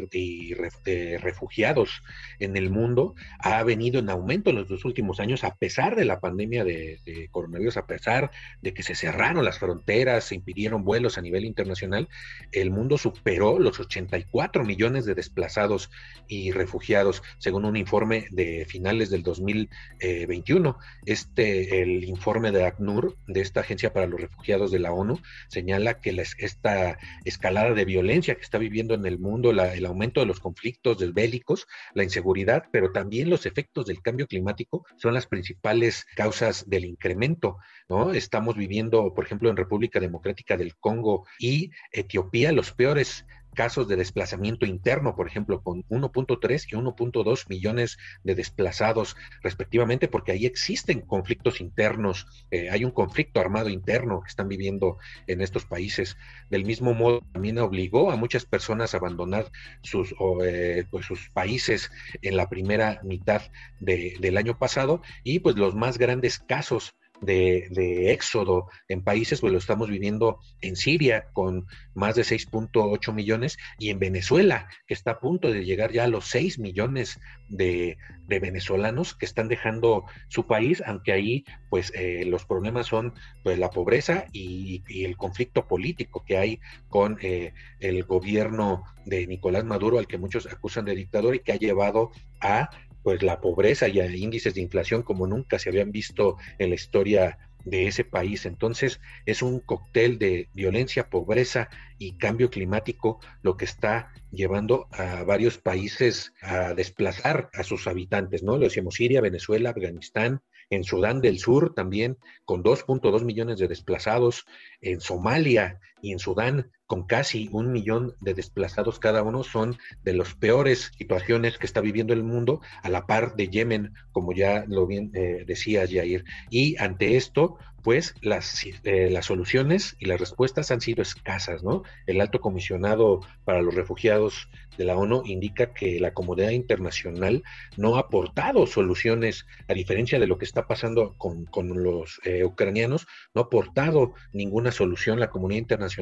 de 0.86 1.18
refugiados 1.22 2.04
en 2.40 2.58
el 2.58 2.70
mundo 2.70 3.16
ha 3.40 3.64
venido 3.64 4.00
en 4.00 4.10
aumento 4.10 4.50
en 4.50 4.58
los 4.58 4.68
dos 4.68 4.86
últimos 4.86 5.20
años, 5.20 5.44
a 5.44 5.56
pesar 5.56 5.96
de 5.96 6.06
la 6.06 6.20
pandemia 6.20 6.64
de, 6.64 7.00
coronavirus, 7.32 7.78
a 7.78 7.86
pesar 7.86 8.32
de 8.62 8.74
que 8.74 8.84
se 8.84 8.96
cerraron 8.96 9.46
las 9.46 9.60
fronteras, 9.60 10.26
se 10.26 10.36
impidieron 10.36 10.84
vuelos 10.84 11.18
a 11.18 11.22
nivel 11.22 11.46
internacional, 11.46 12.10
el 12.52 12.72
mundo 12.72 12.98
superó 12.98 13.60
los 13.60 13.80
84 13.80 14.64
millones 14.64 15.06
de 15.06 15.16
desplazados 15.16 15.90
y 16.28 16.52
refugiados, 16.52 17.24
según 17.38 17.66
un 17.66 17.78
informe 17.78 18.28
de 18.32 18.66
finales 18.68 19.10
del 19.10 19.24
2021. 19.24 20.78
Este, 21.06 21.82
el 21.82 22.04
informe 22.04 22.52
de 22.52 22.66
ACNUR, 22.66 23.18
de 23.28 23.42
esta 23.42 23.62
Agencia 23.62 23.94
para 23.94 24.08
los 24.08 24.20
Refugiados 24.20 24.72
de 24.72 24.80
la 24.80 24.92
ONU, 24.92 25.20
señala 25.48 26.00
que 26.00 26.14
esta 26.38 26.98
escalada 27.44 27.74
de 27.74 27.84
violencia 27.84 28.36
que 28.36 28.42
está 28.42 28.58
viviendo 28.58 28.94
en 28.94 29.06
el 29.06 29.20
mundo, 29.20 29.52
el 29.52 29.86
aumento 29.86 30.22
de 30.22 30.26
los 30.26 30.40
conflictos 30.40 30.98
bélicos, 31.14 31.68
la 31.94 32.06
inseguridad, 32.06 32.64
pero 32.72 32.94
también 32.94 33.30
los 33.30 33.46
efectos 33.46 33.86
del 33.86 34.02
cambio 34.02 34.28
climático 34.28 34.86
son 34.96 35.14
las 35.14 35.28
principales 35.28 36.06
causas 36.16 36.70
del 36.70 36.86
incremento, 36.86 37.58
¿no? 37.90 38.14
Estamos 38.14 38.56
viviendo, 38.56 39.14
por 39.14 39.26
ejemplo, 39.26 39.50
en 39.50 39.58
República 39.58 40.00
Democrática 40.00 40.56
del 40.56 40.78
Congo 40.78 41.28
y 41.38 41.72
Etiopía 41.92 42.54
los 42.54 42.72
peores 42.72 43.26
casos 43.54 43.88
de 43.88 43.96
desplazamiento 43.96 44.66
interno, 44.66 45.16
por 45.16 45.28
ejemplo, 45.28 45.62
con 45.62 45.84
1.3 45.90 46.66
y 46.70 46.76
1.2 46.76 47.50
millones 47.50 47.98
de 48.24 48.36
desplazados 48.36 49.16
respectivamente, 49.42 50.08
porque 50.08 50.32
ahí 50.32 50.46
existen 50.46 51.02
conflictos 51.02 51.62
internos, 51.62 52.28
eh, 52.52 52.70
hay 52.70 52.86
un 52.86 52.92
conflicto 52.92 53.40
armado 53.40 53.70
interno 53.70 54.22
que 54.22 54.30
están 54.30 54.48
viviendo 54.48 54.98
en 55.28 55.42
estos 55.42 55.66
países. 55.66 56.18
Del 56.50 56.66
mismo 56.66 56.94
modo, 56.94 57.22
también 57.32 57.58
obligó 57.60 58.12
a 58.12 58.16
muchas 58.16 58.46
personas 58.46 58.94
a 58.94 58.98
abandonar 58.98 59.52
sus, 59.82 60.14
eh, 60.44 60.86
pues, 60.90 61.06
sus 61.06 61.30
países 61.30 61.92
en 62.22 62.38
la 62.38 62.50
primera 62.50 63.00
mitad 63.04 63.42
del 63.80 64.38
año 64.38 64.58
pasado 64.58 65.02
y 65.24 65.40
pues 65.40 65.56
los 65.56 65.76
más 65.76 65.98
grandes 65.98 66.40
casos 66.40 66.96
de, 67.22 68.12
éxodo 68.12 68.68
en 68.88 69.04
países, 69.04 69.42
pues 69.42 69.52
lo 69.52 69.60
estamos 69.60 69.90
viviendo 69.90 70.40
en 70.62 70.76
Siria 70.76 71.26
con 71.34 71.66
más 71.94 72.16
de 72.16 72.24
6.8 72.24 73.14
millones 73.14 73.58
y 73.80 73.90
en 73.90 74.00
Venezuela, 74.00 74.68
que 74.88 74.94
está 74.94 75.12
a 75.12 75.20
punto 75.20 75.52
de 75.52 75.66
llegar 75.66 75.92
ya 75.92 76.06
a 76.06 76.08
los 76.08 76.28
6 76.28 76.60
millones 76.60 77.20
de, 77.50 77.98
venezolanos 78.28 79.14
que 79.14 79.26
están 79.26 79.48
dejando 79.48 80.06
su 80.28 80.48
país, 80.48 80.82
aunque 80.88 81.12
ahí 81.12 81.46
pues 81.70 81.92
eh, 81.94 82.26
los 82.26 82.46
problemas 82.46 82.88
son 82.88 83.14
pues 83.44 83.60
la 83.60 83.70
pobreza 83.70 84.26
y, 84.32 84.82
el 85.06 85.18
conflicto 85.18 85.68
político 85.68 86.24
que 86.26 86.38
hay 86.38 86.60
con 86.90 87.20
eh, 87.22 87.54
el 87.80 88.04
gobierno 88.06 88.84
de 89.06 89.28
Nicolás 89.28 89.66
Maduro, 89.66 90.00
al 90.00 90.08
que 90.08 90.18
muchos 90.18 90.48
acusan 90.48 90.86
de 90.86 90.96
dictador 90.96 91.36
y 91.36 91.40
que 91.40 91.52
ha 91.52 91.58
llevado 91.58 92.12
a 92.42 92.70
pues 93.04 93.22
la 93.22 93.42
pobreza 93.42 93.88
y 93.88 94.00
índices 94.00 94.56
de 94.56 94.62
inflación 94.62 95.04
como 95.04 95.28
nunca 95.28 95.60
se 95.60 95.70
habían 95.70 95.92
visto 95.92 96.38
en 96.58 96.70
la 96.70 96.76
historia 96.76 97.38
de 97.66 97.88
ese 97.88 98.04
país. 98.04 98.46
Entonces 98.46 99.00
es 99.26 99.42
un 99.42 99.60
cóctel 99.60 100.18
de 100.18 100.50
violencia, 100.54 101.10
pobreza 101.10 101.70
y 101.98 102.18
cambio 102.18 102.50
climático 102.50 103.20
lo 103.42 103.58
que 103.58 103.66
está 103.66 104.12
llevando 104.32 104.88
a 104.92 105.24
varios 105.24 105.58
países 105.58 106.34
a 106.42 106.74
desplazar 106.74 107.50
a 107.54 107.64
sus 107.64 107.88
habitantes, 107.88 108.44
¿no? 108.44 108.58
Lo 108.58 108.66
decíamos 108.66 108.96
Siria, 108.96 109.22
Venezuela, 109.22 109.70
Afganistán, 109.70 110.42
en 110.70 110.84
Sudán 110.84 111.22
del 111.22 111.40
Sur 111.40 111.74
también 111.74 112.18
con 112.46 112.64
2.2 112.64 113.24
millones 113.24 113.60
de 113.60 113.68
desplazados, 113.68 114.46
en 114.82 115.00
Somalia 115.02 115.80
y 116.04 116.12
en 116.12 116.20
Sudán 116.20 116.70
con 116.86 117.08
casi 117.08 117.50
un 117.52 117.72
millón 117.72 118.14
de 118.20 118.36
desplazados 118.36 119.00
cada 119.00 119.24
uno, 119.24 119.44
son 119.44 119.78
de 120.04 120.14
las 120.14 120.36
peores 120.36 120.92
situaciones 120.96 121.58
que 121.58 121.66
está 121.66 121.82
viviendo 121.82 122.14
el 122.14 122.24
mundo, 122.24 122.62
a 122.84 122.90
la 122.90 123.08
par 123.08 123.36
de 123.36 123.48
Yemen, 123.48 123.94
como 124.12 124.34
ya 124.34 124.66
lo 124.68 124.86
bien 124.86 125.10
eh, 125.16 125.46
decía 125.48 125.88
Jair. 125.90 126.26
Y 126.52 126.78
ante 126.78 127.16
esto, 127.16 127.58
pues 127.84 128.16
las, 128.22 128.64
eh, 128.84 129.10
las 129.10 129.26
soluciones 129.26 129.96
y 129.98 130.06
las 130.06 130.20
respuestas 130.20 130.72
han 130.72 130.82
sido 130.82 131.02
escasas, 131.02 131.64
¿no? 131.64 131.84
El 132.06 132.22
alto 132.22 132.40
comisionado 132.42 133.22
para 133.44 133.62
los 133.62 133.76
refugiados 133.76 134.50
de 134.78 134.86
la 134.86 134.96
ONU 134.96 135.24
indica 135.26 135.74
que 135.74 136.00
la 136.00 136.14
comunidad 136.14 136.50
internacional 136.50 137.44
no 137.78 137.96
ha 137.96 138.02
aportado 138.02 138.66
soluciones, 138.68 139.46
a 139.68 139.74
diferencia 139.74 140.20
de 140.20 140.28
lo 140.28 140.38
que 140.38 140.46
está 140.46 140.66
pasando 140.66 141.16
con, 141.18 141.48
los 141.84 142.20
eh, 142.24 142.44
ucranianos, 142.44 143.06
no 143.36 143.42
ha 143.42 143.46
aportado 143.46 144.14
ninguna 144.32 144.72
solución 144.72 145.20
la 145.20 145.30
comunidad 145.30 145.60
internacional 145.60 145.93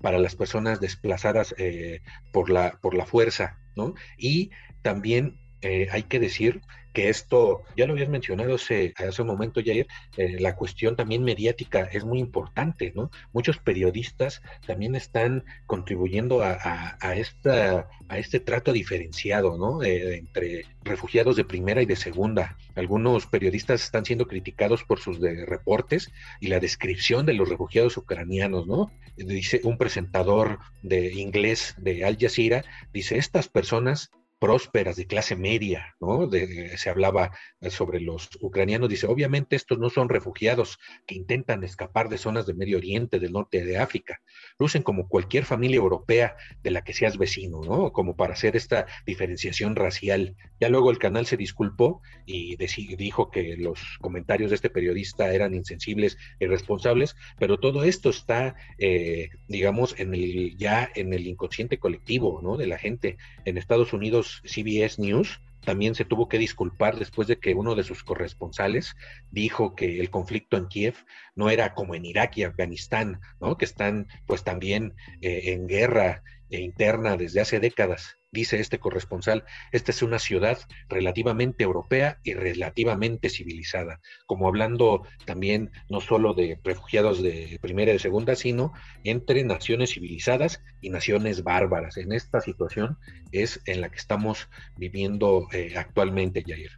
para 0.00 0.18
las 0.18 0.36
personas 0.36 0.80
desplazadas 0.80 1.54
eh, 1.58 2.02
por, 2.32 2.50
la, 2.50 2.78
por 2.80 2.94
la 2.94 3.06
fuerza, 3.06 3.58
¿no? 3.74 3.94
Y 4.16 4.50
también 4.82 5.38
hay 5.62 6.02
que 6.04 6.20
decir 6.20 6.60
que 6.96 7.10
esto, 7.10 7.62
ya 7.76 7.86
lo 7.86 7.92
habías 7.92 8.08
mencionado 8.08 8.54
hace, 8.54 8.94
hace 8.96 9.20
un 9.20 9.28
momento, 9.28 9.60
Jair, 9.62 9.86
eh, 10.16 10.40
la 10.40 10.56
cuestión 10.56 10.96
también 10.96 11.22
mediática 11.24 11.82
es 11.92 12.06
muy 12.06 12.18
importante, 12.18 12.90
¿no? 12.96 13.10
Muchos 13.34 13.58
periodistas 13.58 14.40
también 14.66 14.94
están 14.94 15.44
contribuyendo 15.66 16.40
a, 16.42 16.96
esta, 17.14 17.86
a 18.08 18.18
este 18.18 18.40
trato 18.40 18.72
diferenciado, 18.72 19.58
¿no? 19.58 19.82
Eh, 19.82 20.16
entre 20.16 20.64
refugiados 20.84 21.36
de 21.36 21.44
primera 21.44 21.82
y 21.82 21.86
de 21.86 21.96
segunda. 21.96 22.56
Algunos 22.76 23.26
periodistas 23.26 23.84
están 23.84 24.06
siendo 24.06 24.26
criticados 24.26 24.82
por 24.82 24.98
sus 24.98 25.20
reportes 25.20 26.10
y 26.40 26.46
la 26.46 26.60
descripción 26.60 27.26
de 27.26 27.34
los 27.34 27.50
refugiados 27.50 27.98
ucranianos, 27.98 28.66
¿no? 28.66 28.90
Dice 29.18 29.60
un 29.64 29.76
presentador 29.76 30.60
de 30.82 31.12
inglés 31.12 31.74
de 31.76 32.06
Al 32.06 32.16
Jazeera, 32.18 32.64
dice, 32.94 33.18
estas 33.18 33.48
personas 33.48 34.10
prósperas, 34.38 34.96
de 34.96 35.06
clase 35.06 35.36
media, 35.36 35.96
¿no? 36.00 36.28
se 36.76 36.90
hablaba 36.90 37.32
sobre 37.70 38.00
los 38.00 38.28
ucranianos, 38.40 38.88
dice, 38.88 39.06
obviamente 39.06 39.56
estos 39.56 39.78
no 39.78 39.90
son 39.90 40.08
refugiados 40.08 40.78
que 41.06 41.14
intentan 41.14 41.64
escapar 41.64 42.08
de 42.08 42.18
zonas 42.18 42.46
de 42.46 42.54
Medio 42.54 42.78
Oriente, 42.78 43.18
del 43.18 43.32
norte 43.32 43.64
de 43.64 43.78
África, 43.78 44.20
lucen 44.58 44.82
como 44.82 45.08
cualquier 45.08 45.44
familia 45.44 45.76
europea 45.76 46.36
de 46.62 46.70
la 46.70 46.82
que 46.82 46.92
seas 46.92 47.18
vecino, 47.18 47.62
¿no? 47.62 47.92
Como 47.92 48.16
para 48.16 48.34
hacer 48.34 48.56
esta 48.56 48.86
diferenciación 49.06 49.76
racial. 49.76 50.36
Ya 50.60 50.68
luego 50.68 50.90
el 50.90 50.98
canal 50.98 51.26
se 51.26 51.36
disculpó 51.36 52.02
y 52.26 52.56
dijo 52.96 53.30
que 53.30 53.56
los 53.56 53.98
comentarios 54.00 54.50
de 54.50 54.56
este 54.56 54.70
periodista 54.70 55.32
eran 55.32 55.54
insensibles 55.54 56.16
e 56.38 56.44
irresponsables, 56.44 57.16
pero 57.38 57.58
todo 57.58 57.84
esto 57.84 58.10
está, 58.10 58.56
eh, 58.78 59.30
digamos, 59.48 59.98
en 59.98 60.14
el, 60.14 60.56
ya 60.56 60.90
en 60.94 61.12
el 61.12 61.26
inconsciente 61.26 61.78
colectivo, 61.78 62.40
¿no? 62.42 62.56
De 62.56 62.66
la 62.66 62.78
gente. 62.78 63.16
En 63.44 63.58
Estados 63.58 63.92
Unidos 63.92 64.25
CBS 64.44 65.00
News 65.00 65.40
también 65.66 65.96
se 65.96 66.04
tuvo 66.04 66.28
que 66.28 66.38
disculpar 66.38 66.96
después 66.96 67.26
de 67.26 67.38
que 67.38 67.54
uno 67.54 67.74
de 67.74 67.82
sus 67.82 68.04
corresponsales 68.04 68.94
dijo 69.32 69.74
que 69.74 69.98
el 69.98 70.10
conflicto 70.10 70.56
en 70.56 70.68
Kiev 70.68 70.94
no 71.34 71.50
era 71.50 71.74
como 71.74 71.96
en 71.96 72.04
Irak 72.04 72.36
y 72.36 72.44
Afganistán, 72.44 73.20
¿no? 73.40 73.56
que 73.58 73.64
están 73.64 74.06
pues 74.26 74.44
también 74.44 74.94
eh, 75.20 75.52
en 75.52 75.66
guerra 75.66 76.22
interna 76.50 77.16
desde 77.16 77.40
hace 77.40 77.60
décadas 77.60 78.16
dice 78.36 78.60
este 78.60 78.78
corresponsal, 78.78 79.44
esta 79.72 79.90
es 79.90 80.02
una 80.02 80.18
ciudad 80.18 80.58
relativamente 80.88 81.64
europea 81.64 82.20
y 82.22 82.34
relativamente 82.34 83.30
civilizada, 83.30 84.00
como 84.26 84.46
hablando 84.46 85.02
también 85.24 85.70
no 85.88 86.00
solo 86.00 86.34
de 86.34 86.60
refugiados 86.62 87.22
de 87.22 87.58
primera 87.62 87.90
y 87.90 87.94
de 87.94 87.98
segunda, 87.98 88.36
sino 88.36 88.72
entre 89.04 89.42
naciones 89.42 89.94
civilizadas 89.94 90.62
y 90.82 90.90
naciones 90.90 91.42
bárbaras. 91.42 91.96
En 91.96 92.12
esta 92.12 92.40
situación 92.40 92.98
es 93.32 93.60
en 93.64 93.80
la 93.80 93.88
que 93.88 93.96
estamos 93.96 94.48
viviendo 94.76 95.48
eh, 95.52 95.74
actualmente, 95.76 96.44
Jair. 96.46 96.72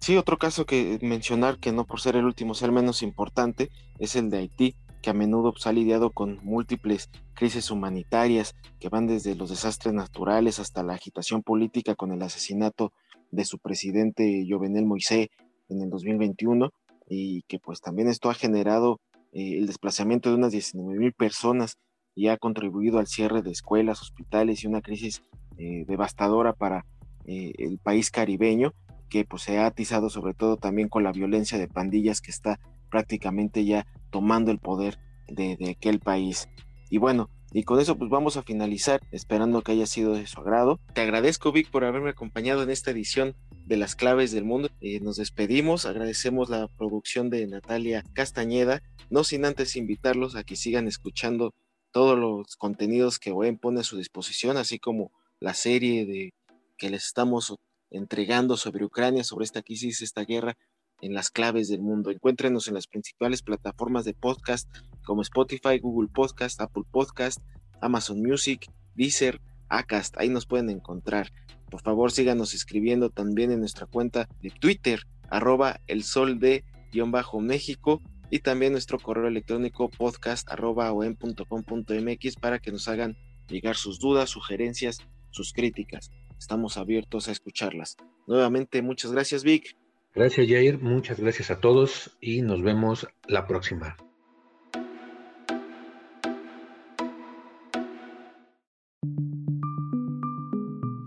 Sí, 0.00 0.16
otro 0.16 0.38
caso 0.38 0.64
que 0.64 0.98
mencionar, 1.02 1.58
que 1.58 1.72
no 1.72 1.86
por 1.86 2.00
ser 2.00 2.16
el 2.16 2.24
último, 2.24 2.54
ser 2.54 2.72
menos 2.72 3.02
importante, 3.02 3.70
es 3.98 4.16
el 4.16 4.30
de 4.30 4.38
Haití 4.38 4.76
que 5.00 5.10
a 5.10 5.14
menudo 5.14 5.52
pues, 5.52 5.66
ha 5.66 5.72
lidiado 5.72 6.10
con 6.10 6.38
múltiples 6.42 7.10
crisis 7.34 7.70
humanitarias 7.70 8.54
que 8.78 8.88
van 8.88 9.06
desde 9.06 9.34
los 9.34 9.50
desastres 9.50 9.94
naturales 9.94 10.58
hasta 10.58 10.82
la 10.82 10.94
agitación 10.94 11.42
política 11.42 11.94
con 11.94 12.12
el 12.12 12.22
asesinato 12.22 12.92
de 13.30 13.44
su 13.44 13.58
presidente 13.58 14.46
Jovenel 14.48 14.86
Moisés 14.86 15.28
en 15.68 15.82
el 15.82 15.90
2021 15.90 16.70
y 17.08 17.42
que 17.42 17.58
pues 17.58 17.80
también 17.80 18.08
esto 18.08 18.30
ha 18.30 18.34
generado 18.34 19.00
eh, 19.32 19.58
el 19.58 19.66
desplazamiento 19.66 20.30
de 20.30 20.36
unas 20.36 20.52
19 20.52 20.98
mil 20.98 21.12
personas 21.12 21.78
y 22.14 22.28
ha 22.28 22.36
contribuido 22.36 22.98
al 22.98 23.06
cierre 23.06 23.42
de 23.42 23.50
escuelas, 23.50 24.02
hospitales 24.02 24.62
y 24.62 24.66
una 24.66 24.82
crisis 24.82 25.22
eh, 25.58 25.84
devastadora 25.86 26.52
para 26.52 26.84
eh, 27.24 27.52
el 27.58 27.78
país 27.78 28.10
caribeño 28.10 28.72
que 29.08 29.24
pues 29.24 29.42
se 29.42 29.58
ha 29.58 29.66
atizado 29.66 30.10
sobre 30.10 30.34
todo 30.34 30.56
también 30.56 30.88
con 30.88 31.02
la 31.02 31.12
violencia 31.12 31.58
de 31.58 31.68
pandillas 31.68 32.20
que 32.20 32.30
está 32.30 32.60
prácticamente 32.90 33.64
ya 33.64 33.86
tomando 34.10 34.50
el 34.50 34.58
poder 34.58 34.98
de, 35.28 35.56
aquel 35.70 36.00
país. 36.00 36.48
Y 36.90 36.98
bueno, 36.98 37.30
y 37.52 37.64
con 37.64 37.80
eso 37.80 37.96
pues 37.96 38.10
vamos 38.10 38.36
a 38.36 38.42
finalizar, 38.42 39.00
esperando 39.10 39.62
que 39.62 39.72
haya 39.72 39.86
sido 39.86 40.14
de 40.14 40.26
su 40.26 40.40
agrado. 40.40 40.80
Te 40.94 41.00
agradezco 41.00 41.52
Vic 41.52 41.70
por 41.70 41.84
haberme 41.84 42.10
acompañado 42.10 42.62
en 42.62 42.70
esta 42.70 42.90
edición 42.90 43.34
de 43.66 43.76
las 43.76 43.96
claves 43.96 44.32
del 44.32 44.44
mundo. 44.44 44.70
Eh, 44.80 45.00
nos 45.00 45.16
despedimos, 45.16 45.86
agradecemos 45.86 46.48
la 46.50 46.68
producción 46.68 47.30
de 47.30 47.46
Natalia 47.46 48.04
Castañeda, 48.12 48.82
no 49.10 49.24
sin 49.24 49.44
antes 49.44 49.76
invitarlos 49.76 50.36
a 50.36 50.44
que 50.44 50.56
sigan 50.56 50.86
escuchando 50.86 51.54
todos 51.92 52.18
los 52.18 52.56
contenidos 52.56 53.18
que 53.18 53.32
OEM 53.32 53.58
pone 53.58 53.80
a 53.80 53.84
su 53.84 53.96
disposición, 53.96 54.56
así 54.56 54.78
como 54.78 55.10
la 55.40 55.54
serie 55.54 56.06
de 56.06 56.34
que 56.76 56.90
les 56.90 57.06
estamos 57.06 57.54
entregando 57.90 58.56
sobre 58.56 58.84
Ucrania, 58.84 59.24
sobre 59.24 59.44
esta 59.44 59.62
crisis, 59.62 60.02
esta 60.02 60.24
guerra, 60.24 60.56
en 61.02 61.14
las 61.14 61.30
claves 61.30 61.68
del 61.68 61.80
mundo. 61.80 62.10
Encuéntrenos 62.10 62.68
en 62.68 62.74
las 62.74 62.86
principales 62.86 63.42
plataformas 63.42 64.04
de 64.04 64.14
podcast 64.14 64.68
como 65.04 65.22
Spotify, 65.22 65.78
Google 65.80 66.08
Podcast, 66.12 66.60
Apple 66.60 66.84
Podcast, 66.90 67.40
Amazon 67.80 68.22
Music, 68.22 68.70
Deezer, 68.94 69.40
Acast. 69.68 70.16
Ahí 70.18 70.28
nos 70.28 70.46
pueden 70.46 70.70
encontrar. 70.70 71.32
Por 71.70 71.82
favor, 71.82 72.10
síganos 72.12 72.54
escribiendo 72.54 73.10
también 73.10 73.52
en 73.52 73.60
nuestra 73.60 73.86
cuenta 73.86 74.28
de 74.42 74.50
Twitter, 74.50 75.02
arroba 75.28 75.80
el 75.86 76.02
sol 76.02 76.38
de 76.40 76.64
guion 76.92 77.12
bajo 77.12 77.40
México 77.40 78.02
y 78.30 78.40
también 78.40 78.72
nuestro 78.72 78.98
correo 78.98 79.28
electrónico 79.28 79.88
podcast 79.88 80.50
arroba 80.50 80.92
mx 80.92 82.36
para 82.36 82.58
que 82.58 82.72
nos 82.72 82.88
hagan 82.88 83.16
llegar 83.48 83.76
sus 83.76 83.98
dudas, 83.98 84.30
sugerencias, 84.30 84.98
sus 85.30 85.52
críticas. 85.52 86.10
Estamos 86.38 86.76
abiertos 86.76 87.28
a 87.28 87.32
escucharlas. 87.32 87.96
Nuevamente, 88.26 88.82
muchas 88.82 89.12
gracias, 89.12 89.42
Vic. 89.44 89.76
Gracias 90.14 90.48
Jair, 90.48 90.80
muchas 90.80 91.20
gracias 91.20 91.50
a 91.50 91.60
todos 91.60 92.16
y 92.20 92.42
nos 92.42 92.62
vemos 92.62 93.06
la 93.26 93.46
próxima. 93.46 93.96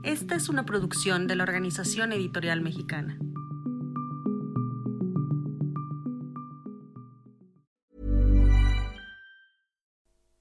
Esta 0.03 0.35
es 0.35 0.47
una 0.47 0.65
producción 0.65 1.27
de 1.27 1.35
la 1.35 1.43
Organización 1.43 2.13
Editorial 2.13 2.61
Mexicana. 2.61 3.17